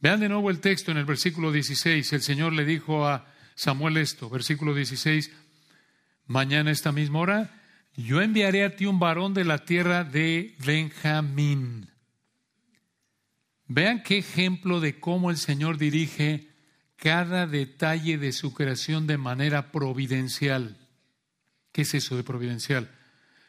[0.00, 2.12] Vean de nuevo el texto en el versículo 16.
[2.12, 5.30] El Señor le dijo a Samuel esto, versículo 16,
[6.26, 7.62] mañana esta misma hora
[7.94, 11.90] yo enviaré a ti un varón de la tierra de Benjamín.
[13.66, 16.51] Vean qué ejemplo de cómo el Señor dirige
[17.02, 20.76] cada detalle de su creación de manera providencial.
[21.72, 22.92] ¿Qué es eso de providencial?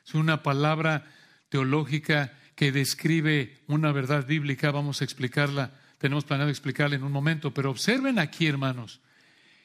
[0.08, 1.06] Es una palabra
[1.50, 4.72] teológica que describe una verdad bíblica.
[4.72, 5.80] Vamos a explicarla.
[6.00, 7.54] Tenemos planeado explicarla en un momento.
[7.54, 9.02] Pero observen aquí, hermanos,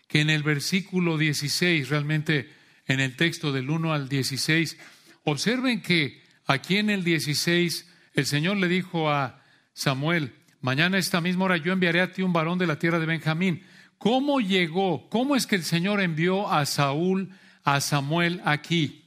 [0.07, 2.53] que en el versículo 16 realmente
[2.89, 4.77] en el texto del 1 al 16,
[5.25, 11.23] observen que aquí en el 16 el Señor le dijo a Samuel, mañana a esta
[11.23, 13.65] misma hora yo enviaré a ti un varón de la tierra de Benjamín.
[13.99, 15.09] ¿Cómo llegó?
[15.11, 17.31] ¿Cómo es que el Señor envió a Saúl,
[17.65, 19.05] a Samuel aquí?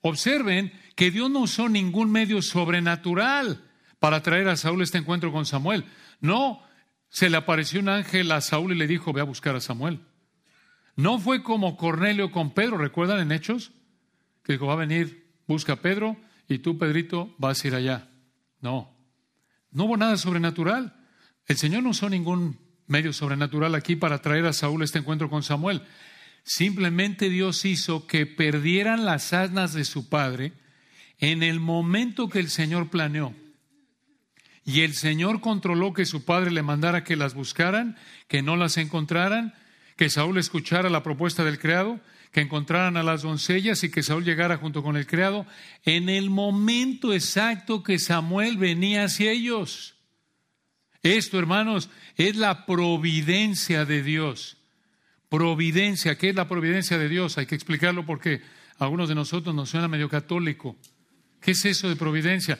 [0.00, 3.64] Observen que Dios no usó ningún medio sobrenatural
[4.00, 5.84] para traer a Saúl este encuentro con Samuel.
[6.20, 6.60] No,
[7.08, 10.00] se le apareció un ángel a Saúl y le dijo, ve a buscar a Samuel.
[10.96, 13.72] No fue como Cornelio con Pedro, ¿recuerdan en Hechos?
[14.42, 16.16] Que dijo, va a venir, busca a Pedro
[16.48, 18.10] y tú, Pedrito, vas a ir allá.
[18.60, 18.92] No.
[19.70, 20.96] No hubo nada sobrenatural.
[21.46, 25.42] El Señor no usó ningún medio sobrenatural aquí para traer a Saúl este encuentro con
[25.42, 25.82] Samuel.
[26.44, 30.52] Simplemente Dios hizo que perdieran las asnas de su padre
[31.18, 33.34] en el momento que el Señor planeó.
[34.64, 37.96] Y el Señor controló que su padre le mandara que las buscaran,
[38.28, 39.54] que no las encontraran,
[39.96, 42.00] que Saúl escuchara la propuesta del criado,
[42.32, 45.46] que encontraran a las doncellas y que Saúl llegara junto con el criado
[45.84, 49.91] en el momento exacto que Samuel venía hacia ellos.
[51.02, 54.56] Esto, hermanos, es la providencia de Dios.
[55.28, 57.38] Providencia, ¿qué es la providencia de Dios?
[57.38, 58.42] Hay que explicarlo porque
[58.78, 60.76] a algunos de nosotros nos suena medio católico.
[61.40, 62.58] ¿Qué es eso de providencia?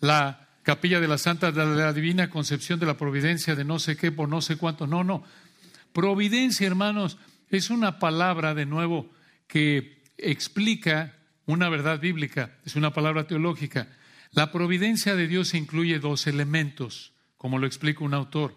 [0.00, 3.96] La capilla de la Santa de la Divina Concepción de la Providencia de no sé
[3.96, 4.86] qué por no sé cuánto.
[4.86, 5.22] No, no.
[5.92, 7.18] Providencia, hermanos,
[7.50, 9.10] es una palabra de nuevo
[9.46, 11.14] que explica
[11.46, 13.88] una verdad bíblica, es una palabra teológica.
[14.32, 17.13] La providencia de Dios incluye dos elementos,
[17.44, 18.56] como lo explica un autor.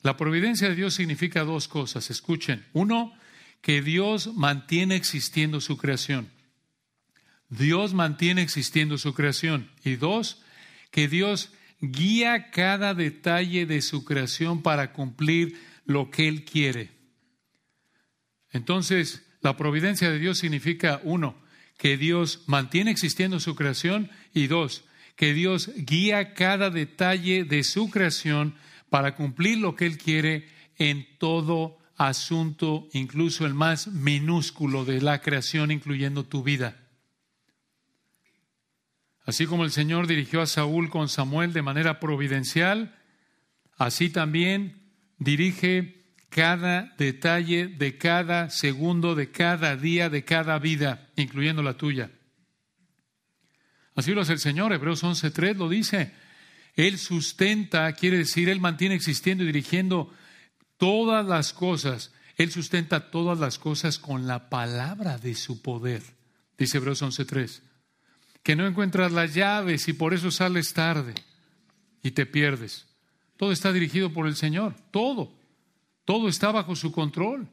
[0.00, 2.66] La providencia de Dios significa dos cosas, escuchen.
[2.72, 3.14] Uno,
[3.60, 6.28] que Dios mantiene existiendo su creación.
[7.48, 9.70] Dios mantiene existiendo su creación.
[9.84, 10.42] Y dos,
[10.90, 16.90] que Dios guía cada detalle de su creación para cumplir lo que Él quiere.
[18.50, 21.40] Entonces, la providencia de Dios significa, uno,
[21.78, 24.82] que Dios mantiene existiendo su creación y dos,
[25.16, 28.54] que Dios guía cada detalle de su creación
[28.90, 35.20] para cumplir lo que Él quiere en todo asunto, incluso el más minúsculo de la
[35.20, 36.76] creación, incluyendo tu vida.
[39.24, 42.98] Así como el Señor dirigió a Saúl con Samuel de manera providencial,
[43.78, 44.82] así también
[45.18, 52.10] dirige cada detalle de cada segundo, de cada día, de cada vida, incluyendo la tuya.
[53.94, 56.12] Así lo hace el Señor, Hebreos 11.3 lo dice.
[56.74, 60.12] Él sustenta, quiere decir, Él mantiene existiendo y dirigiendo
[60.78, 62.12] todas las cosas.
[62.36, 66.02] Él sustenta todas las cosas con la palabra de su poder,
[66.56, 67.60] dice Hebreos 11.3
[68.42, 71.14] que no encuentras las llaves y por eso sales tarde
[72.02, 72.86] y te pierdes.
[73.36, 75.32] Todo está dirigido por el Señor, todo,
[76.04, 77.48] todo está bajo su control.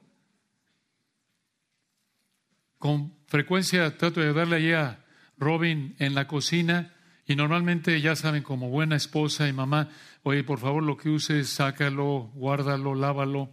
[2.78, 4.99] Con frecuencia trato de ayudarle allí a
[5.40, 6.94] Robin en la cocina
[7.26, 9.90] y normalmente ya saben como buena esposa y mamá,
[10.24, 13.50] oye, por favor lo que uses, sácalo, guárdalo, lávalo.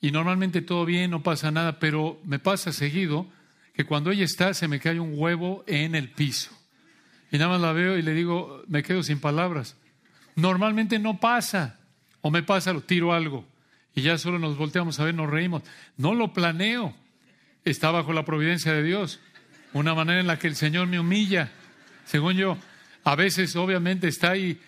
[0.00, 3.28] Y normalmente todo bien, no pasa nada, pero me pasa seguido
[3.72, 6.50] que cuando ella está se me cae un huevo en el piso.
[7.30, 9.76] Y nada más la veo y le digo, me quedo sin palabras.
[10.34, 11.78] Normalmente no pasa.
[12.20, 13.46] O me pasa, lo tiro algo.
[13.94, 15.62] Y ya solo nos volteamos a ver, nos reímos.
[15.96, 16.94] No lo planeo.
[17.64, 19.20] Está bajo la providencia de Dios.
[19.74, 21.50] Una manera en la que el Señor me humilla.
[22.04, 22.58] Según yo,
[23.04, 24.60] a veces obviamente está ahí,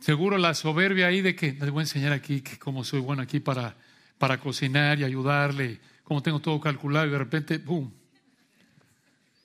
[0.00, 3.22] seguro la soberbia ahí de que les voy a enseñar aquí que como soy bueno
[3.22, 3.76] aquí para,
[4.18, 7.90] para cocinar y ayudarle, como tengo todo calculado y de repente, ¡pum!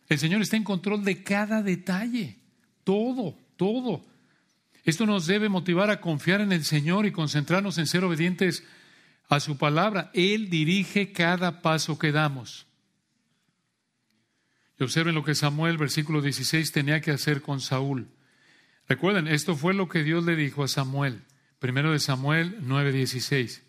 [0.09, 2.37] El Señor está en control de cada detalle,
[2.83, 4.03] todo, todo.
[4.83, 8.63] Esto nos debe motivar a confiar en el Señor y concentrarnos en ser obedientes
[9.29, 10.11] a su palabra.
[10.13, 12.67] Él dirige cada paso que damos.
[14.79, 18.07] Y observen lo que Samuel, versículo 16, tenía que hacer con Saúl.
[18.87, 21.21] Recuerden, esto fue lo que Dios le dijo a Samuel.
[21.59, 23.61] Primero de Samuel 9:16.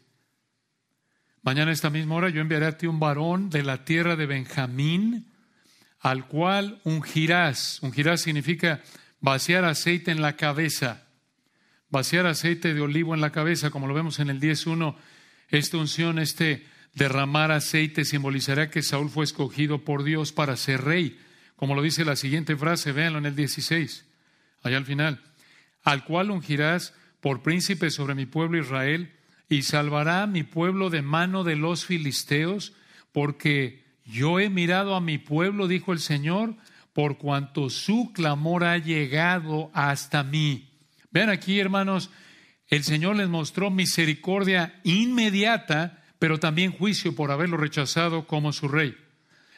[1.42, 4.26] Mañana a esta misma hora yo enviaré a ti un varón de la tierra de
[4.26, 5.30] Benjamín
[6.00, 7.78] al cual ungirás.
[7.82, 8.82] Ungirás significa
[9.20, 11.06] vaciar aceite en la cabeza.
[11.88, 14.96] Vaciar aceite de olivo en la cabeza, como lo vemos en el 10.1.
[15.48, 21.18] Esta unción, este derramar aceite simbolizará que Saúl fue escogido por Dios para ser rey.
[21.56, 24.04] Como lo dice la siguiente frase, véanlo en el 16,
[24.62, 25.20] allá al final.
[25.82, 29.12] Al cual ungirás por príncipe sobre mi pueblo Israel
[29.48, 32.72] y salvará a mi pueblo de mano de los filisteos,
[33.12, 36.56] porque yo he mirado a mi pueblo, dijo el Señor,
[36.92, 40.70] por cuanto su clamor ha llegado hasta mí.
[41.10, 42.10] Vean aquí, hermanos,
[42.68, 48.96] el Señor les mostró misericordia inmediata, pero también juicio por haberlo rechazado como su rey.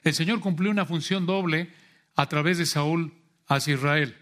[0.03, 1.71] El Señor cumplió una función doble
[2.17, 3.15] a través de Saúl
[3.47, 4.17] hacia Israel.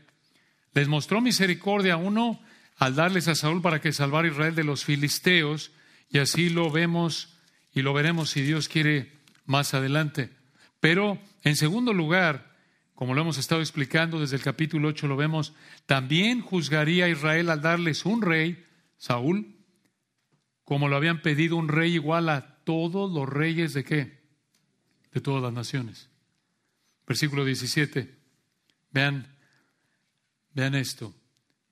[0.74, 2.42] Les mostró misericordia, uno,
[2.76, 5.70] al darles a Saúl para que salvara a Israel de los filisteos,
[6.10, 7.34] y así lo vemos
[7.72, 9.12] y lo veremos si Dios quiere
[9.46, 10.28] más adelante.
[10.80, 12.54] Pero, en segundo lugar,
[12.94, 15.54] como lo hemos estado explicando desde el capítulo 8, lo vemos,
[15.86, 18.62] también juzgaría a Israel al darles un rey,
[18.98, 19.53] Saúl,
[20.64, 24.20] como lo habían pedido un rey igual a todos los reyes de qué?
[25.12, 26.08] De todas las naciones.
[27.06, 28.14] Versículo 17.
[28.90, 29.36] Vean,
[30.52, 31.14] vean esto.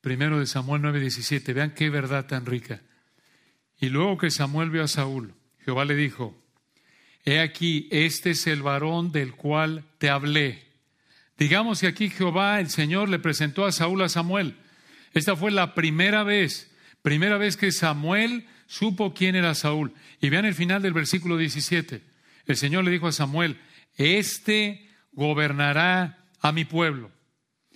[0.00, 1.54] Primero de Samuel 9:17.
[1.54, 2.82] Vean qué verdad tan rica.
[3.80, 5.34] Y luego que Samuel vio a Saúl,
[5.64, 6.36] Jehová le dijo,
[7.24, 10.64] He aquí, este es el varón del cual te hablé.
[11.38, 14.56] Digamos que aquí Jehová, el Señor, le presentó a Saúl a Samuel.
[15.14, 16.70] Esta fue la primera vez,
[17.02, 19.92] primera vez que Samuel supo quién era Saúl.
[20.20, 22.02] Y vean el final del versículo 17.
[22.46, 23.60] El Señor le dijo a Samuel,
[23.96, 27.10] este gobernará a mi pueblo.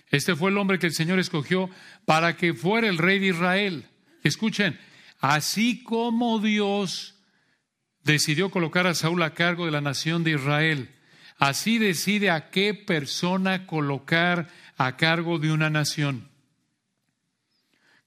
[0.09, 1.69] Este fue el hombre que el Señor escogió
[2.05, 3.85] para que fuera el rey de Israel.
[4.23, 4.79] Escuchen,
[5.19, 7.15] así como Dios
[8.03, 10.95] decidió colocar a Saúl a cargo de la nación de Israel,
[11.37, 16.29] así decide a qué persona colocar a cargo de una nación.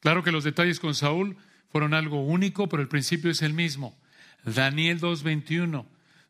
[0.00, 1.36] Claro que los detalles con Saúl
[1.70, 3.98] fueron algo único, pero el principio es el mismo.
[4.44, 5.86] Daniel 2.21.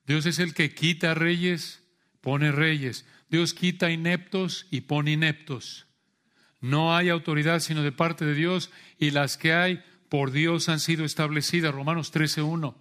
[0.07, 1.83] Dios es el que quita reyes,
[2.21, 3.07] pone reyes.
[3.29, 5.87] Dios quita ineptos y pone ineptos.
[6.61, 10.81] No hay autoridad sino de parte de Dios y las que hay por Dios han
[10.81, 11.75] sido establecidas.
[11.75, 12.75] Romanos 13.1.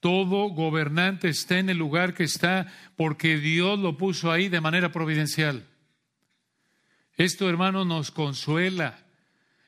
[0.00, 4.92] Todo gobernante está en el lugar que está porque Dios lo puso ahí de manera
[4.92, 5.66] providencial.
[7.16, 9.03] Esto, hermano, nos consuela.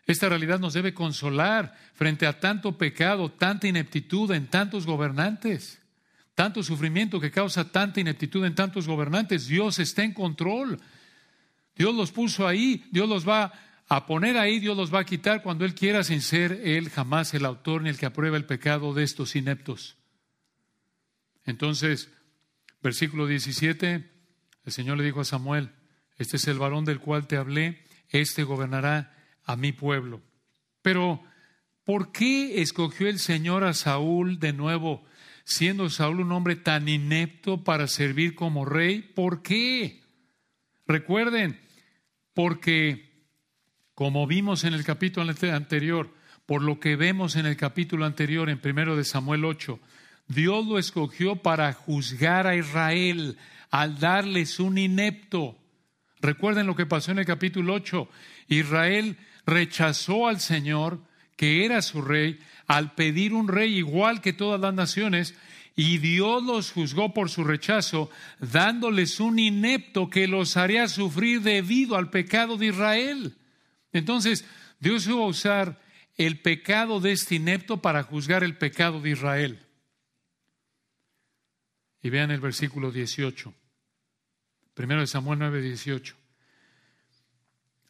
[0.06, 5.80] Esta realidad nos debe consolar frente a tanto pecado, tanta ineptitud en tantos gobernantes,
[6.34, 9.48] tanto sufrimiento que causa tanta ineptitud en tantos gobernantes.
[9.48, 10.78] Dios está en control.
[11.74, 13.52] Dios los puso ahí, Dios los va
[13.88, 17.34] a poner ahí, Dios los va a quitar cuando Él quiera sin ser Él jamás
[17.34, 19.96] el autor ni el que aprueba el pecado de estos ineptos.
[21.44, 22.10] Entonces,
[22.80, 24.10] versículo 17,
[24.64, 25.70] el Señor le dijo a Samuel,
[26.16, 29.15] este es el varón del cual te hablé, este gobernará
[29.46, 30.20] a mi pueblo.
[30.82, 31.22] Pero,
[31.84, 35.04] ¿por qué escogió el Señor a Saúl de nuevo,
[35.44, 39.00] siendo Saúl un hombre tan inepto para servir como rey?
[39.00, 40.02] ¿Por qué?
[40.86, 41.58] Recuerden,
[42.34, 43.24] porque,
[43.94, 46.12] como vimos en el capítulo anterior,
[46.44, 49.80] por lo que vemos en el capítulo anterior, en primero de Samuel 8,
[50.28, 53.38] Dios lo escogió para juzgar a Israel
[53.70, 55.56] al darles un inepto.
[56.20, 58.08] Recuerden lo que pasó en el capítulo 8.
[58.48, 59.16] Israel
[59.46, 61.00] rechazó al Señor,
[61.36, 65.34] que era su rey, al pedir un rey igual que todas las naciones,
[65.76, 71.96] y Dios los juzgó por su rechazo, dándoles un inepto que los haría sufrir debido
[71.96, 73.36] al pecado de Israel.
[73.92, 74.44] Entonces,
[74.80, 75.80] Dios iba a usar
[76.16, 79.66] el pecado de este inepto para juzgar el pecado de Israel.
[82.02, 83.52] Y vean el versículo 18.
[84.72, 86.16] Primero de Samuel 9, 18.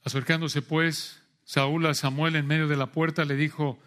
[0.02, 3.78] Acercándose pues Saúl a Samuel en medio de la puerta le dijo,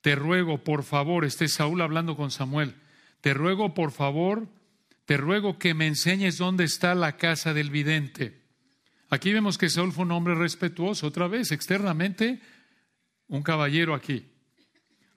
[0.00, 2.74] te ruego, por favor, este Saúl hablando con Samuel,
[3.20, 4.48] te ruego, por favor,
[5.04, 8.40] te ruego que me enseñes dónde está la casa del vidente.
[9.10, 12.40] Aquí vemos que Saúl fue un hombre respetuoso, otra vez, externamente,
[13.28, 14.26] un caballero aquí,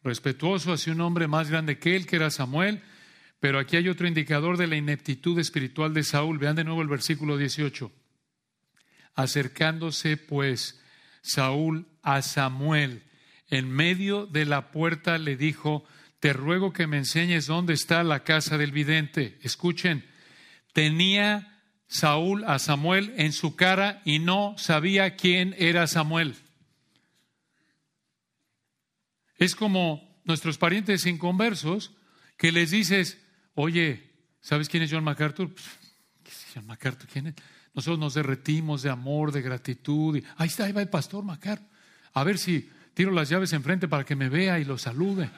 [0.03, 2.83] respetuoso hacia un hombre más grande que él, que era Samuel,
[3.39, 6.37] pero aquí hay otro indicador de la ineptitud espiritual de Saúl.
[6.37, 7.89] Vean de nuevo el versículo 18.
[9.15, 10.78] Acercándose pues
[11.21, 13.03] Saúl a Samuel
[13.49, 15.85] en medio de la puerta le dijo,
[16.19, 19.39] te ruego que me enseñes dónde está la casa del vidente.
[19.41, 20.05] Escuchen,
[20.73, 26.35] tenía Saúl a Samuel en su cara y no sabía quién era Samuel.
[29.37, 31.93] Es como nuestros parientes inconversos
[32.37, 33.17] que les dices,
[33.55, 35.53] oye, ¿sabes quién es John MacArthur?
[36.23, 37.07] ¿Qué es John MacArthur?
[37.07, 37.35] ¿Quién es?
[37.79, 40.17] Nosotros nos derretimos de amor, de gratitud.
[40.17, 41.61] Y, ahí está, ahí va el pastor Macar.
[42.11, 45.29] A ver si tiro las llaves enfrente para que me vea y lo salude.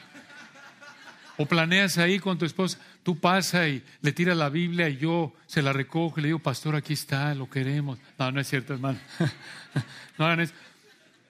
[1.37, 5.35] O planeas ahí con tu esposa, tú pasa y le tiras la Biblia y yo
[5.45, 7.99] se la recojo y le digo, pastor, aquí está, lo queremos.
[8.17, 8.97] No, no es cierto, hermano.
[10.17, 10.51] no, no es.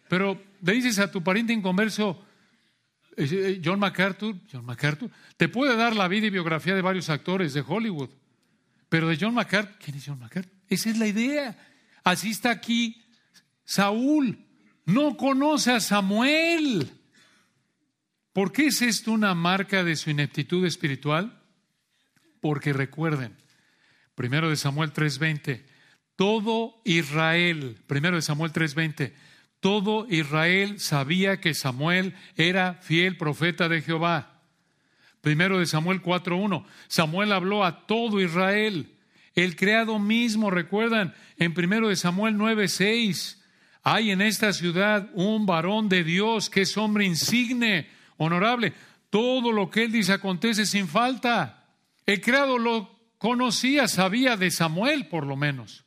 [0.08, 2.24] Pero le dices a tu pariente inconverso,
[3.18, 7.10] eh, eh, John MacArthur, John MacArthur, te puede dar la vida y biografía de varios
[7.10, 8.12] actores de Hollywood.
[8.88, 10.61] Pero de John MacArthur, ¿quién es John MacArthur?
[10.72, 11.58] Esa es la idea.
[12.02, 13.04] Así está aquí
[13.66, 14.40] Saúl.
[14.86, 16.90] No conoce a Samuel.
[18.32, 21.44] ¿Por qué es esto una marca de su ineptitud espiritual?
[22.40, 23.36] Porque recuerden,
[24.16, 25.66] primero de Samuel 3:20,
[26.16, 29.14] todo Israel, primero de Samuel 3:20,
[29.60, 34.42] todo Israel sabía que Samuel era fiel profeta de Jehová.
[35.20, 36.66] Primero de Samuel 4.1.
[36.88, 39.01] Samuel habló a todo Israel.
[39.36, 43.38] El creado mismo, recuerdan, en primero de Samuel 9.6.
[43.84, 48.74] Hay en esta ciudad un varón de Dios que es hombre insigne, honorable.
[49.10, 51.76] Todo lo que él dice acontece sin falta.
[52.06, 55.86] El creado lo conocía, sabía de Samuel por lo menos.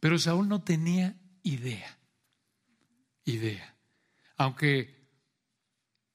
[0.00, 1.98] Pero Saúl no tenía idea.
[3.24, 3.74] idea.
[4.36, 4.98] Aunque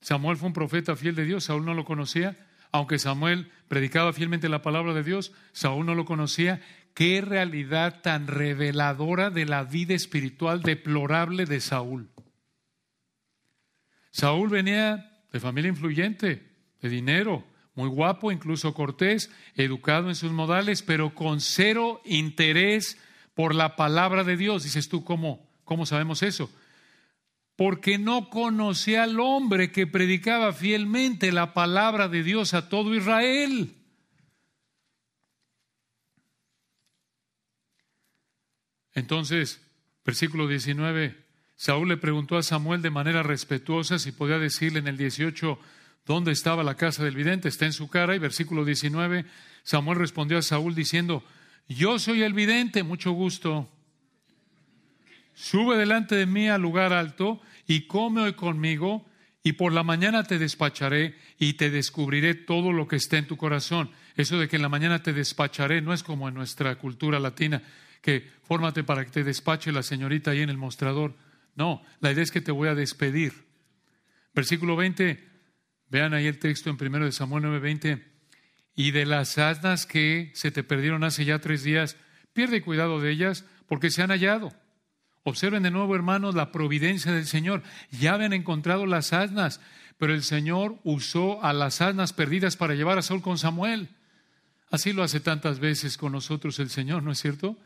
[0.01, 2.37] Samuel fue un profeta fiel de Dios, Saúl no lo conocía.
[2.73, 6.59] Aunque Samuel predicaba fielmente la palabra de Dios, Saúl no lo conocía.
[6.95, 12.09] Qué realidad tan reveladora de la vida espiritual deplorable de Saúl.
[14.09, 16.51] Saúl venía de familia influyente,
[16.81, 17.45] de dinero,
[17.75, 22.97] muy guapo, incluso cortés, educado en sus modales, pero con cero interés
[23.35, 24.63] por la palabra de Dios.
[24.63, 26.51] Dices tú, ¿cómo, cómo sabemos eso?
[27.55, 33.75] Porque no conocía al hombre que predicaba fielmente la palabra de Dios a todo Israel.
[38.93, 39.61] Entonces,
[40.05, 41.23] versículo 19,
[41.55, 45.59] Saúl le preguntó a Samuel de manera respetuosa si podía decirle en el 18
[46.05, 47.47] dónde estaba la casa del vidente.
[47.47, 48.15] Está en su cara.
[48.15, 49.25] Y versículo 19,
[49.63, 51.23] Samuel respondió a Saúl diciendo,
[51.67, 53.69] yo soy el vidente, mucho gusto.
[55.33, 59.05] Sube delante de mí al lugar alto y come hoy conmigo
[59.43, 63.35] y por la mañana te despacharé y te descubriré todo lo que está en tu
[63.35, 63.91] corazón.
[64.15, 67.61] Eso de que en la mañana te despacharé no es como en nuestra cultura latina,
[68.01, 71.15] que fórmate para que te despache la señorita ahí en el mostrador.
[71.55, 73.33] No, la idea es que te voy a despedir.
[74.33, 75.21] Versículo 20,
[75.89, 78.01] vean ahí el texto en 1 de Samuel 9:20.
[78.75, 81.97] Y de las asnas que se te perdieron hace ya tres días,
[82.33, 84.51] pierde cuidado de ellas porque se han hallado.
[85.23, 87.63] Observen de nuevo, hermanos, la providencia del Señor.
[87.91, 89.61] Ya habían encontrado las asnas,
[89.97, 93.89] pero el Señor usó a las asnas perdidas para llevar a Saúl con Samuel.
[94.69, 97.57] Así lo hace tantas veces con nosotros el Señor, ¿no es cierto?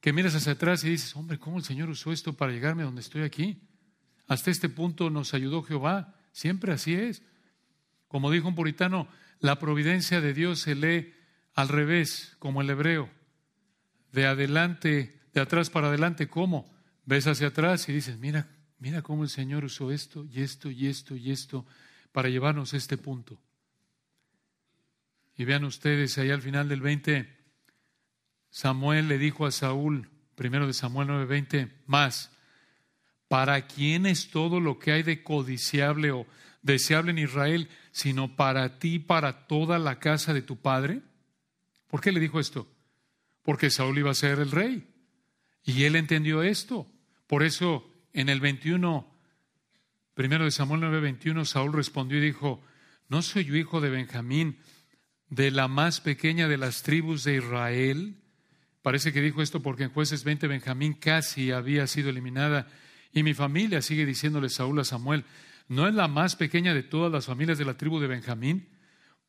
[0.00, 3.02] que miras hacia atrás y dices, hombre, ¿cómo el Señor usó esto para llegarme donde
[3.02, 3.60] estoy aquí?
[4.26, 6.14] Hasta este punto nos ayudó Jehová.
[6.32, 7.22] Siempre así es.
[8.08, 9.08] Como dijo un puritano,
[9.40, 11.12] la providencia de Dios se lee
[11.54, 13.10] al revés, como el hebreo.
[14.12, 16.70] De adelante, de atrás para adelante, ¿cómo?
[17.04, 20.86] Ves hacia atrás y dices, mira, mira cómo el Señor usó esto y esto y
[20.86, 21.66] esto y esto
[22.12, 23.40] para llevarnos a este punto.
[25.36, 27.40] Y vean ustedes ahí al final del 20,
[28.50, 32.30] Samuel le dijo a Saúl, primero de Samuel 9:20, más,
[33.28, 36.26] ¿para quién es todo lo que hay de codiciable o
[36.62, 41.02] deseable en Israel, sino para ti, para toda la casa de tu padre?
[41.86, 42.68] ¿Por qué le dijo esto?
[43.42, 44.89] Porque Saúl iba a ser el rey.
[45.64, 46.86] Y él entendió esto.
[47.26, 49.06] Por eso, en el 21,
[50.14, 52.62] primero de Samuel 9:21, Saúl respondió y dijo,
[53.08, 54.58] ¿no soy yo hijo de Benjamín,
[55.28, 58.16] de la más pequeña de las tribus de Israel?
[58.82, 62.66] Parece que dijo esto porque en jueces 20 Benjamín casi había sido eliminada
[63.12, 65.24] y mi familia, sigue diciéndole Saúl a Samuel,
[65.68, 68.68] ¿no es la más pequeña de todas las familias de la tribu de Benjamín?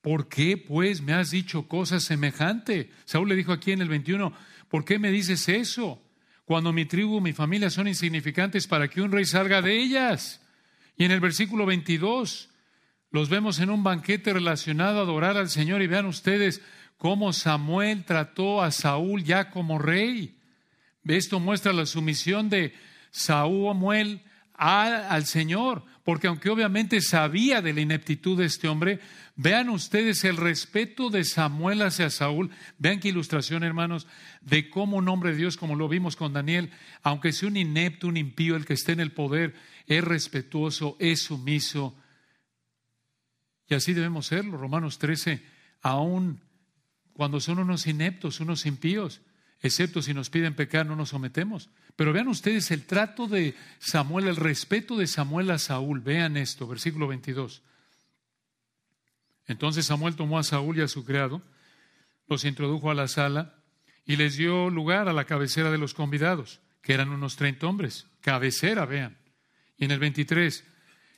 [0.01, 2.87] ¿Por qué pues me has dicho cosas semejantes?
[3.05, 4.33] Saúl le dijo aquí en el 21,
[4.69, 6.01] ¿por qué me dices eso?
[6.45, 10.41] Cuando mi tribu, mi familia son insignificantes para que un rey salga de ellas.
[10.97, 12.49] Y en el versículo 22
[13.11, 16.61] los vemos en un banquete relacionado a adorar al Señor y vean ustedes,
[16.97, 20.37] cómo Samuel trató a Saúl ya como rey.
[21.03, 22.73] Esto muestra la sumisión de
[23.09, 24.21] Samuel
[24.53, 28.99] al Señor, porque aunque obviamente sabía de la ineptitud de este hombre,
[29.41, 32.51] vean ustedes el respeto de Samuel hacia Saúl.
[32.77, 34.05] Vean qué ilustración, hermanos,
[34.41, 36.69] de cómo un hombre de Dios, como lo vimos con Daniel,
[37.01, 39.55] aunque sea un inepto, un impío, el que esté en el poder,
[39.87, 41.95] es respetuoso, es sumiso.
[43.67, 44.57] Y así debemos serlo.
[44.57, 45.43] Romanos 13,
[45.81, 46.41] aún
[47.13, 49.21] cuando son unos ineptos, unos impíos,
[49.59, 51.71] excepto si nos piden pecar, no nos sometemos.
[51.95, 55.99] Pero vean ustedes el trato de Samuel, el respeto de Samuel a Saúl.
[55.99, 57.63] Vean esto, versículo 22.
[59.47, 61.41] Entonces Samuel tomó a Saúl y a su criado,
[62.27, 63.55] los introdujo a la sala
[64.05, 68.07] y les dio lugar a la cabecera de los convidados, que eran unos treinta hombres.
[68.21, 69.17] Cabecera, vean.
[69.77, 70.63] Y en el 23,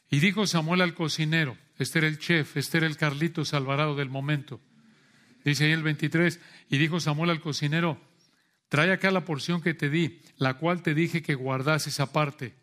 [0.09, 4.09] y dijo Samuel al cocinero, este era el chef, este era el Carlitos Alvarado del
[4.09, 4.61] momento,
[5.43, 7.99] Dice ahí el 23, y dijo Samuel al cocinero,
[8.69, 12.55] trae acá la porción que te di, la cual te dije que guardas esa parte.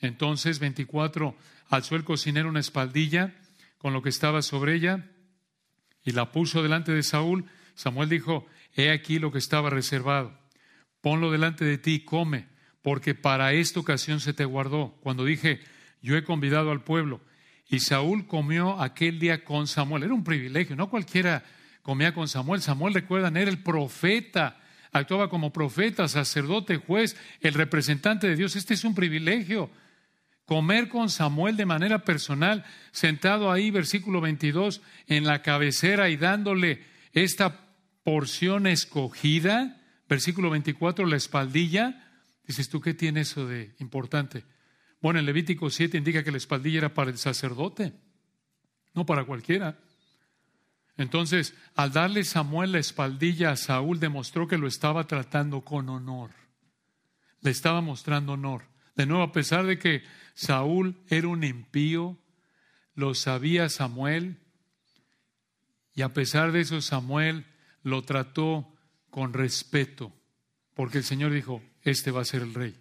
[0.00, 1.36] Entonces, 24,
[1.68, 3.34] alzó el cocinero una espaldilla
[3.82, 5.10] con lo que estaba sobre ella
[6.04, 7.46] y la puso delante de Saúl.
[7.74, 10.38] Samuel dijo, he aquí lo que estaba reservado.
[11.00, 12.46] Ponlo delante de ti y come,
[12.80, 14.96] porque para esta ocasión se te guardó.
[15.02, 15.60] Cuando dije,
[16.00, 17.20] yo he convidado al pueblo.
[17.68, 20.04] Y Saúl comió aquel día con Samuel.
[20.04, 21.42] Era un privilegio, no cualquiera
[21.82, 22.62] comía con Samuel.
[22.62, 24.60] Samuel, recuerdan, era el profeta,
[24.92, 28.54] actuaba como profeta, sacerdote, juez, el representante de Dios.
[28.54, 29.70] Este es un privilegio.
[30.52, 36.84] Comer con Samuel de manera personal, sentado ahí, versículo 22, en la cabecera y dándole
[37.14, 37.70] esta
[38.04, 39.80] porción escogida,
[40.10, 42.06] versículo 24, la espaldilla.
[42.46, 44.44] Dices, ¿tú qué tiene eso de importante?
[45.00, 47.94] Bueno, en Levítico 7 indica que la espaldilla era para el sacerdote,
[48.92, 49.78] no para cualquiera.
[50.98, 56.28] Entonces, al darle Samuel la espaldilla a Saúl, demostró que lo estaba tratando con honor.
[57.40, 58.64] Le estaba mostrando honor.
[58.94, 60.02] De nuevo, a pesar de que
[60.34, 62.18] Saúl era un impío,
[62.94, 64.38] lo sabía Samuel,
[65.94, 67.46] y a pesar de eso Samuel
[67.82, 68.72] lo trató
[69.10, 70.12] con respeto,
[70.74, 72.74] porque el Señor dijo, este va a ser el rey.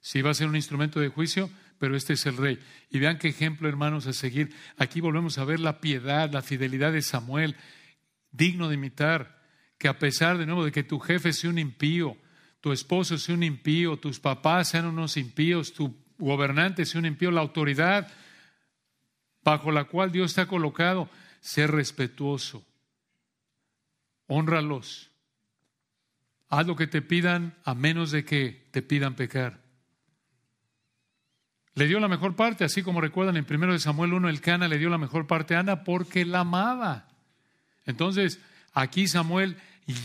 [0.00, 2.58] Si va a ser un instrumento de juicio, pero este es el rey.
[2.90, 4.54] Y vean qué ejemplo, hermanos, a seguir.
[4.76, 7.56] Aquí volvemos a ver la piedad, la fidelidad de Samuel,
[8.30, 9.42] digno de imitar,
[9.78, 12.16] que a pesar de nuevo de que tu jefe sea un impío,
[12.60, 17.30] tu esposo sea un impío, tus papás sean unos impíos, tu gobernante sea un impío,
[17.30, 18.08] la autoridad
[19.42, 21.08] bajo la cual Dios está colocado,
[21.40, 22.64] sé respetuoso,
[24.26, 25.10] honralos,
[26.48, 29.62] haz lo que te pidan a menos de que te pidan pecar.
[31.74, 34.78] Le dio la mejor parte, así como recuerdan en 1 Samuel 1, el Cana le
[34.78, 37.08] dio la mejor parte a Ana porque la amaba.
[37.84, 38.40] Entonces,
[38.72, 39.56] aquí Samuel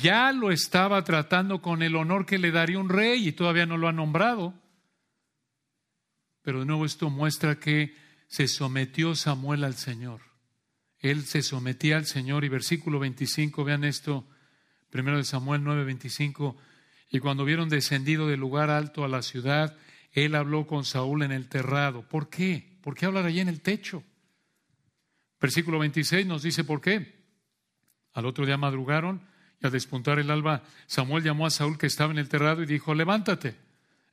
[0.01, 3.77] ya lo estaba tratando con el honor que le daría un rey y todavía no
[3.77, 4.53] lo ha nombrado.
[6.41, 7.95] Pero de nuevo esto muestra que
[8.27, 10.21] se sometió Samuel al Señor.
[10.99, 14.27] Él se sometía al Señor y versículo 25, vean esto,
[14.89, 16.57] primero de Samuel 9, 25,
[17.11, 19.77] y cuando vieron descendido del lugar alto a la ciudad,
[20.11, 22.07] él habló con Saúl en el terrado.
[22.07, 22.77] ¿Por qué?
[22.81, 24.03] ¿Por qué hablar allí en el techo?
[25.39, 27.19] Versículo 26 nos dice por qué.
[28.13, 29.21] Al otro día madrugaron
[29.61, 32.65] y al despuntar el alba, Samuel llamó a Saúl que estaba en el terrado y
[32.65, 33.55] dijo, levántate.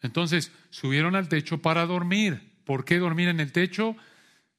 [0.03, 2.53] Entonces subieron al techo para dormir.
[2.65, 3.97] ¿Por qué dormir en el techo?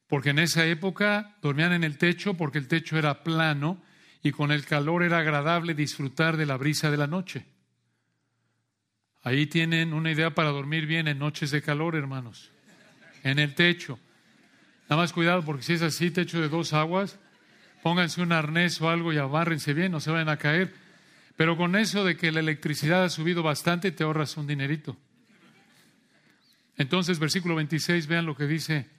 [0.08, 3.82] Porque en esa época dormían en el techo porque el techo era plano
[4.24, 7.46] y con el calor era agradable disfrutar de la brisa de la noche.
[9.24, 12.50] Ahí tienen una idea para dormir bien en noches de calor, hermanos.
[13.24, 14.00] En el techo.
[14.90, 17.20] Nada más cuidado porque si es así, techo de dos aguas,
[17.84, 20.74] pónganse un arnés o algo y abárrense bien, no se vayan a caer.
[21.36, 24.98] Pero con eso de que la electricidad ha subido bastante, te ahorras un dinerito.
[26.78, 28.90] Entonces, versículo 26, vean lo que dice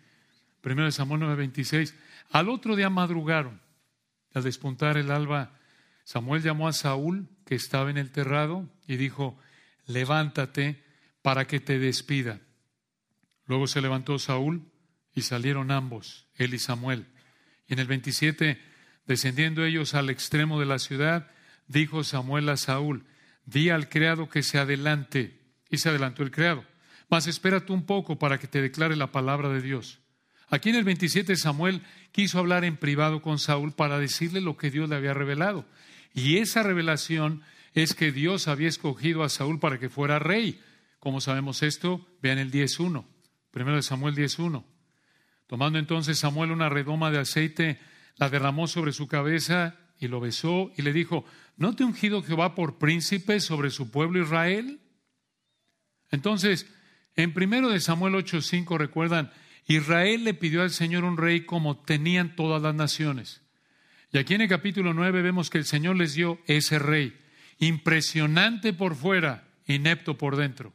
[0.62, 1.94] 1 Samuel 9, 26.
[2.30, 3.60] Al otro día madrugaron,
[4.34, 5.52] al despuntar el alba,
[6.04, 9.38] Samuel llamó a Saúl, que estaba en el terrado, y dijo,
[9.86, 10.84] levántate
[11.22, 12.40] para que te despida.
[13.46, 14.70] Luego se levantó Saúl
[15.14, 17.06] y salieron ambos, él y Samuel.
[17.66, 18.60] Y en el 27,
[19.06, 21.30] descendiendo ellos al extremo de la ciudad,
[21.66, 23.06] dijo Samuel a Saúl,
[23.46, 25.38] di al criado que se adelante.
[25.70, 26.64] Y se adelantó el criado.
[27.08, 30.00] Mas espérate un poco para que te declare la palabra de Dios.
[30.50, 31.82] Aquí en el 27 Samuel
[32.12, 35.66] quiso hablar en privado con Saúl para decirle lo que Dios le había revelado.
[36.14, 37.42] Y esa revelación
[37.74, 40.60] es que Dios había escogido a Saúl para que fuera rey.
[41.00, 42.06] ¿Cómo sabemos esto?
[42.22, 43.04] Vean el 10.1,
[43.50, 44.64] primero de Samuel 10.1.
[45.46, 47.78] Tomando entonces Samuel una redoma de aceite,
[48.16, 51.24] la derramó sobre su cabeza y lo besó y le dijo,
[51.56, 54.80] ¿no te ungido Jehová por príncipe sobre su pueblo Israel?
[56.10, 56.66] Entonces,
[57.18, 59.32] en primero de Samuel 8.5 recuerdan,
[59.66, 63.42] Israel le pidió al Señor un rey como tenían todas las naciones.
[64.12, 67.18] Y aquí en el capítulo 9 vemos que el Señor les dio ese rey
[67.58, 70.72] impresionante por fuera, inepto por dentro.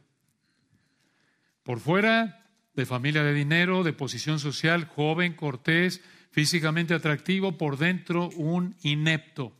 [1.62, 8.28] Por fuera, de familia de dinero, de posición social, joven, cortés, físicamente atractivo, por dentro
[8.36, 9.56] un inepto,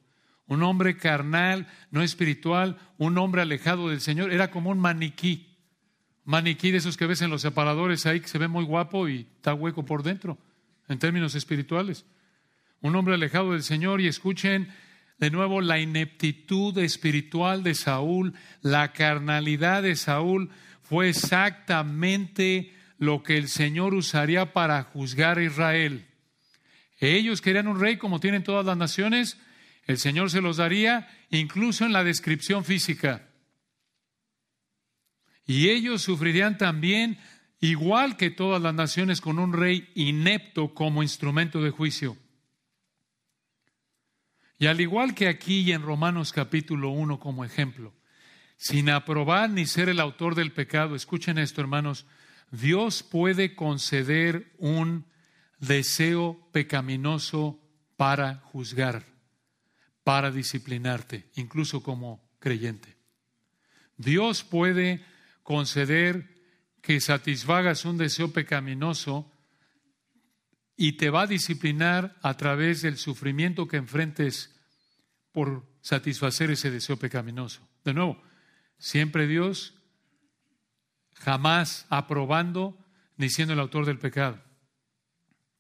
[0.47, 5.54] un hombre carnal, no espiritual, un hombre alejado del Señor, era como un maniquí,
[6.25, 9.27] maniquí de esos que ves en los separadores ahí que se ve muy guapo y
[9.37, 10.39] está hueco por dentro,
[10.89, 12.05] en términos espirituales.
[12.81, 14.69] Un hombre alejado del Señor y escuchen
[15.19, 20.51] de nuevo, la ineptitud espiritual de Saúl, la carnalidad de Saúl
[20.83, 26.07] fue exactamente lo que el Señor usaría para juzgar a Israel.
[26.99, 29.39] Ellos querían un rey como tienen todas las naciones,
[29.87, 33.29] el Señor se los daría incluso en la descripción física.
[35.47, 37.19] Y ellos sufrirían también,
[37.61, 42.17] igual que todas las naciones, con un rey inepto como instrumento de juicio.
[44.59, 47.93] Y al igual que aquí y en Romanos capítulo 1 como ejemplo,
[48.57, 52.07] sin aprobar ni ser el autor del pecado, escuchen esto hermanos,
[52.51, 55.07] Dios puede conceder un
[55.59, 57.61] deseo pecaminoso
[57.97, 59.05] para juzgar,
[60.05, 62.97] para disciplinarte, incluso como creyente.
[63.97, 65.05] Dios puede
[65.45, 66.35] conceder
[66.83, 69.31] que satisfagas un deseo pecaminoso
[70.77, 74.59] y te va a disciplinar a través del sufrimiento que enfrentes
[75.31, 77.69] por satisfacer ese deseo pecaminoso.
[77.85, 78.21] De nuevo,
[78.79, 79.75] siempre Dios,
[81.15, 82.77] jamás aprobando,
[83.17, 84.43] ni siendo el autor del pecado.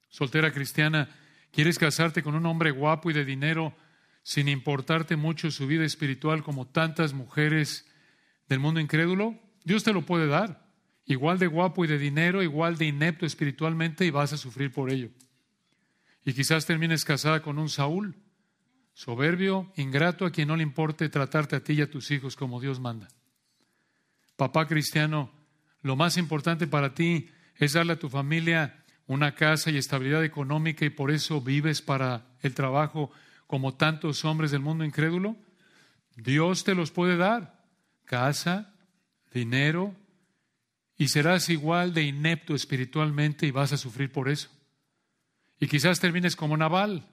[0.08, 1.14] Soltera cristiana,
[1.52, 3.76] ¿quieres casarte con un hombre guapo y de dinero
[4.22, 7.86] sin importarte mucho su vida espiritual como tantas mujeres
[8.48, 9.43] del mundo incrédulo?
[9.64, 10.64] Dios te lo puede dar.
[11.06, 14.90] Igual de guapo y de dinero, igual de inepto espiritualmente y vas a sufrir por
[14.90, 15.10] ello.
[16.24, 18.14] Y quizás termines casada con un Saúl,
[18.94, 22.60] soberbio, ingrato, a quien no le importe tratarte a ti y a tus hijos como
[22.60, 23.08] Dios manda.
[24.36, 25.30] Papá cristiano,
[25.82, 30.84] lo más importante para ti es darle a tu familia una casa y estabilidad económica
[30.84, 33.10] y por eso vives para el trabajo
[33.46, 35.36] como tantos hombres del mundo incrédulo?
[36.16, 37.62] Dios te los puede dar.
[38.04, 38.73] Casa,
[39.34, 39.94] dinero,
[40.96, 44.48] y serás igual de inepto espiritualmente y vas a sufrir por eso.
[45.58, 47.06] Y quizás termines como Naval,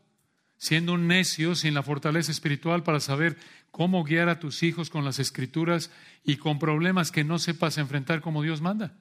[0.58, 3.38] siendo un necio sin la fortaleza espiritual para saber
[3.72, 5.92] cómo guiar a tus hijos con las escrituras
[6.24, 8.94] y con problemas que no sepas enfrentar como Dios manda.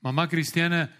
[0.00, 0.96] Mamá cristiana,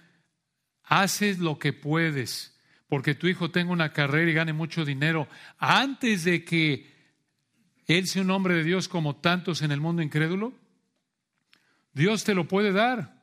[0.82, 2.54] haces lo que puedes
[2.88, 5.26] porque tu hijo tenga una carrera y gane mucho dinero
[5.58, 6.92] antes de que
[7.86, 10.52] él sea un hombre de Dios como tantos en el mundo incrédulo?
[11.94, 13.22] Dios te lo puede dar.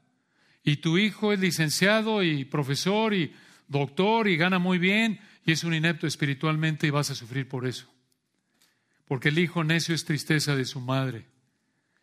[0.64, 3.34] Y tu hijo es licenciado y profesor y
[3.68, 7.66] doctor y gana muy bien y es un inepto espiritualmente y vas a sufrir por
[7.68, 7.88] eso.
[9.06, 11.26] Porque el hijo necio es tristeza de su madre.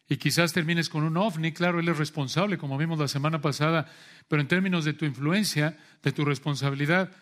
[0.08, 3.86] Y quizás termines con un ovni, claro, él es responsable, como vimos la semana pasada,
[4.26, 7.12] pero en términos de tu influencia, de tu responsabilidad,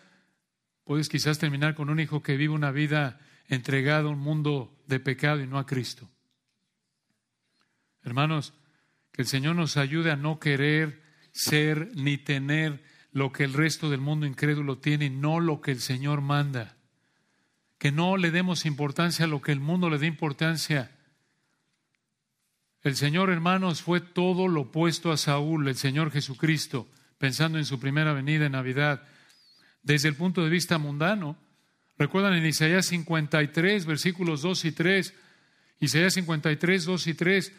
[0.85, 5.01] puedes quizás terminar con un hijo que vive una vida entregada a un mundo de
[5.01, 6.09] pecado y no a Cristo.
[8.03, 8.53] Hermanos,
[9.17, 11.01] que el Señor nos ayude a no querer
[11.31, 15.71] ser ni tener lo que el resto del mundo incrédulo tiene y no lo que
[15.71, 16.77] el Señor manda.
[17.79, 20.95] Que no le demos importancia a lo que el mundo le dé importancia.
[22.83, 26.87] El Señor, hermanos, fue todo lo opuesto a Saúl, el Señor Jesucristo,
[27.17, 29.01] pensando en su primera venida en Navidad.
[29.81, 31.39] Desde el punto de vista mundano,
[31.97, 35.13] recuerdan en Isaías 53, versículos 2 y 3,
[35.79, 37.53] Isaías 53, 2 y 3,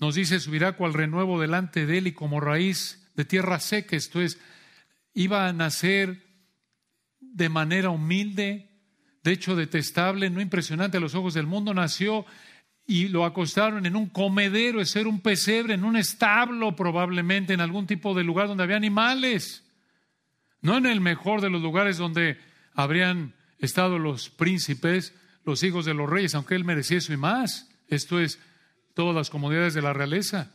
[0.00, 4.20] nos dice, subirá cual renuevo delante de él y como raíz de tierra seca, esto
[4.20, 4.38] es,
[5.12, 6.24] iba a nacer
[7.20, 8.70] de manera humilde,
[9.22, 12.26] de hecho detestable, no impresionante a los ojos del mundo, nació
[12.86, 17.60] y lo acostaron en un comedero, es ser un pesebre, en un establo probablemente, en
[17.60, 19.64] algún tipo de lugar donde había animales,
[20.60, 22.38] no en el mejor de los lugares donde
[22.74, 25.14] habrían estado los príncipes,
[25.44, 27.70] los hijos de los reyes, aunque él merecía eso y más.
[27.88, 28.38] Esto es
[28.94, 30.52] todas las comodidades de la realeza.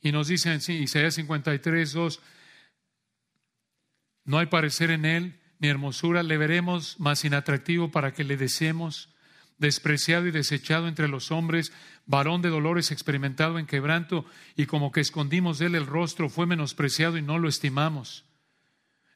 [0.00, 2.20] Y nos dice en Isaías 53, 2,
[4.24, 9.14] no hay parecer en él ni hermosura, le veremos más inatractivo para que le deseemos,
[9.58, 11.72] despreciado y desechado entre los hombres,
[12.06, 14.26] varón de dolores experimentado en quebranto,
[14.56, 18.24] y como que escondimos de él el rostro, fue menospreciado y no lo estimamos.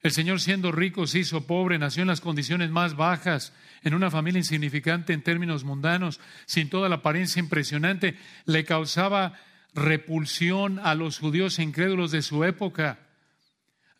[0.02, 4.10] El Señor siendo rico se hizo pobre, nació en las condiciones más bajas, en una
[4.10, 9.34] familia insignificante en términos mundanos, sin toda la apariencia impresionante, le causaba
[9.74, 13.00] repulsión a los judíos incrédulos de su época.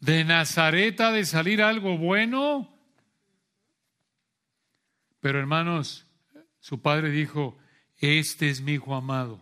[0.00, 2.72] ¿De Nazaret ha de salir algo bueno?
[5.20, 6.06] Pero hermanos,
[6.60, 7.58] su padre dijo,
[7.96, 9.40] este es mi hijo amado,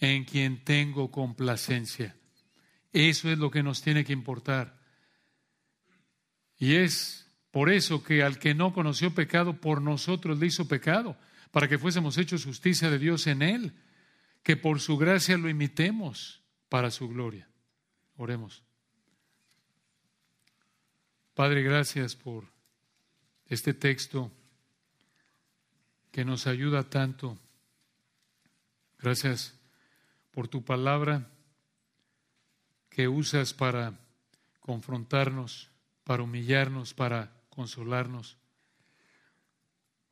[0.00, 2.16] en quien tengo complacencia.
[2.92, 4.81] Eso es lo que nos tiene que importar.
[6.62, 11.16] Y es por eso que al que no conoció pecado, por nosotros le hizo pecado,
[11.50, 13.72] para que fuésemos hechos justicia de Dios en él,
[14.44, 17.48] que por su gracia lo imitemos para su gloria.
[18.14, 18.62] Oremos.
[21.34, 22.44] Padre, gracias por
[23.46, 24.30] este texto
[26.12, 27.40] que nos ayuda tanto.
[29.00, 29.58] Gracias
[30.30, 31.28] por tu palabra
[32.88, 33.98] que usas para
[34.60, 35.71] confrontarnos
[36.04, 38.36] para humillarnos, para consolarnos.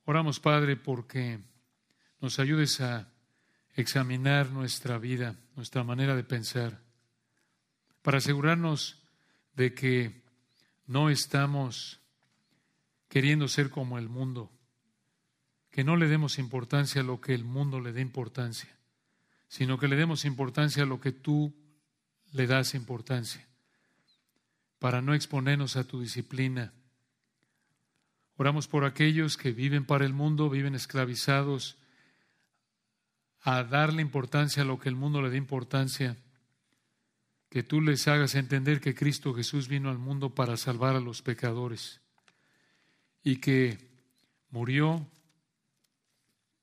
[0.05, 1.41] Oramos, Padre, porque
[2.21, 3.09] nos ayudes a
[3.75, 6.81] examinar nuestra vida, nuestra manera de pensar,
[8.03, 9.03] para asegurarnos
[9.55, 10.23] de que
[10.87, 12.01] no estamos
[13.09, 14.51] queriendo ser como el mundo,
[15.71, 18.71] que no le demos importancia a lo que el mundo le dé importancia,
[19.49, 21.55] sino que le demos importancia a lo que tú
[22.33, 23.50] le das importancia
[24.81, 26.73] para no exponernos a tu disciplina.
[28.37, 31.77] Oramos por aquellos que viven para el mundo, viven esclavizados
[33.43, 36.17] a darle importancia a lo que el mundo le da importancia,
[37.51, 41.21] que tú les hagas entender que Cristo Jesús vino al mundo para salvar a los
[41.21, 42.01] pecadores
[43.23, 43.79] y que
[44.49, 45.07] murió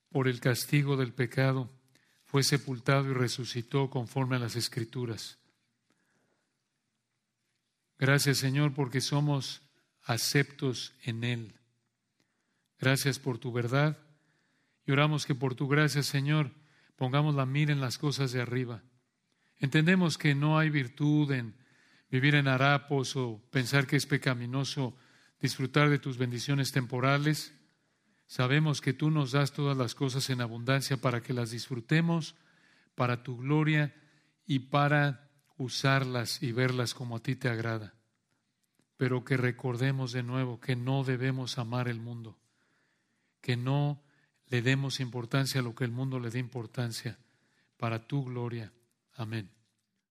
[0.09, 1.69] por el castigo del pecado,
[2.25, 5.36] fue sepultado y resucitó conforme a las escrituras
[7.99, 9.61] Gracias, Señor, porque somos
[10.03, 11.55] aceptos en Él.
[12.79, 13.97] Gracias por tu verdad.
[14.85, 16.51] Y oramos que por tu gracia, Señor,
[16.95, 18.83] pongamos la mira en las cosas de arriba.
[19.59, 21.55] Entendemos que no hay virtud en
[22.09, 24.95] vivir en harapos o pensar que es pecaminoso
[25.41, 27.53] disfrutar de tus bendiciones temporales.
[28.27, 32.35] Sabemos que tú nos das todas las cosas en abundancia para que las disfrutemos
[32.95, 33.93] para tu gloria
[34.47, 35.26] y para
[35.57, 37.93] usarlas y verlas como a ti te agrada.
[38.95, 42.37] Pero que recordemos de nuevo que no debemos amar el mundo,
[43.41, 44.01] que no
[44.47, 47.19] le demos importancia a lo que el mundo le dé importancia,
[47.77, 48.71] para tu gloria.
[49.13, 49.56] Amén.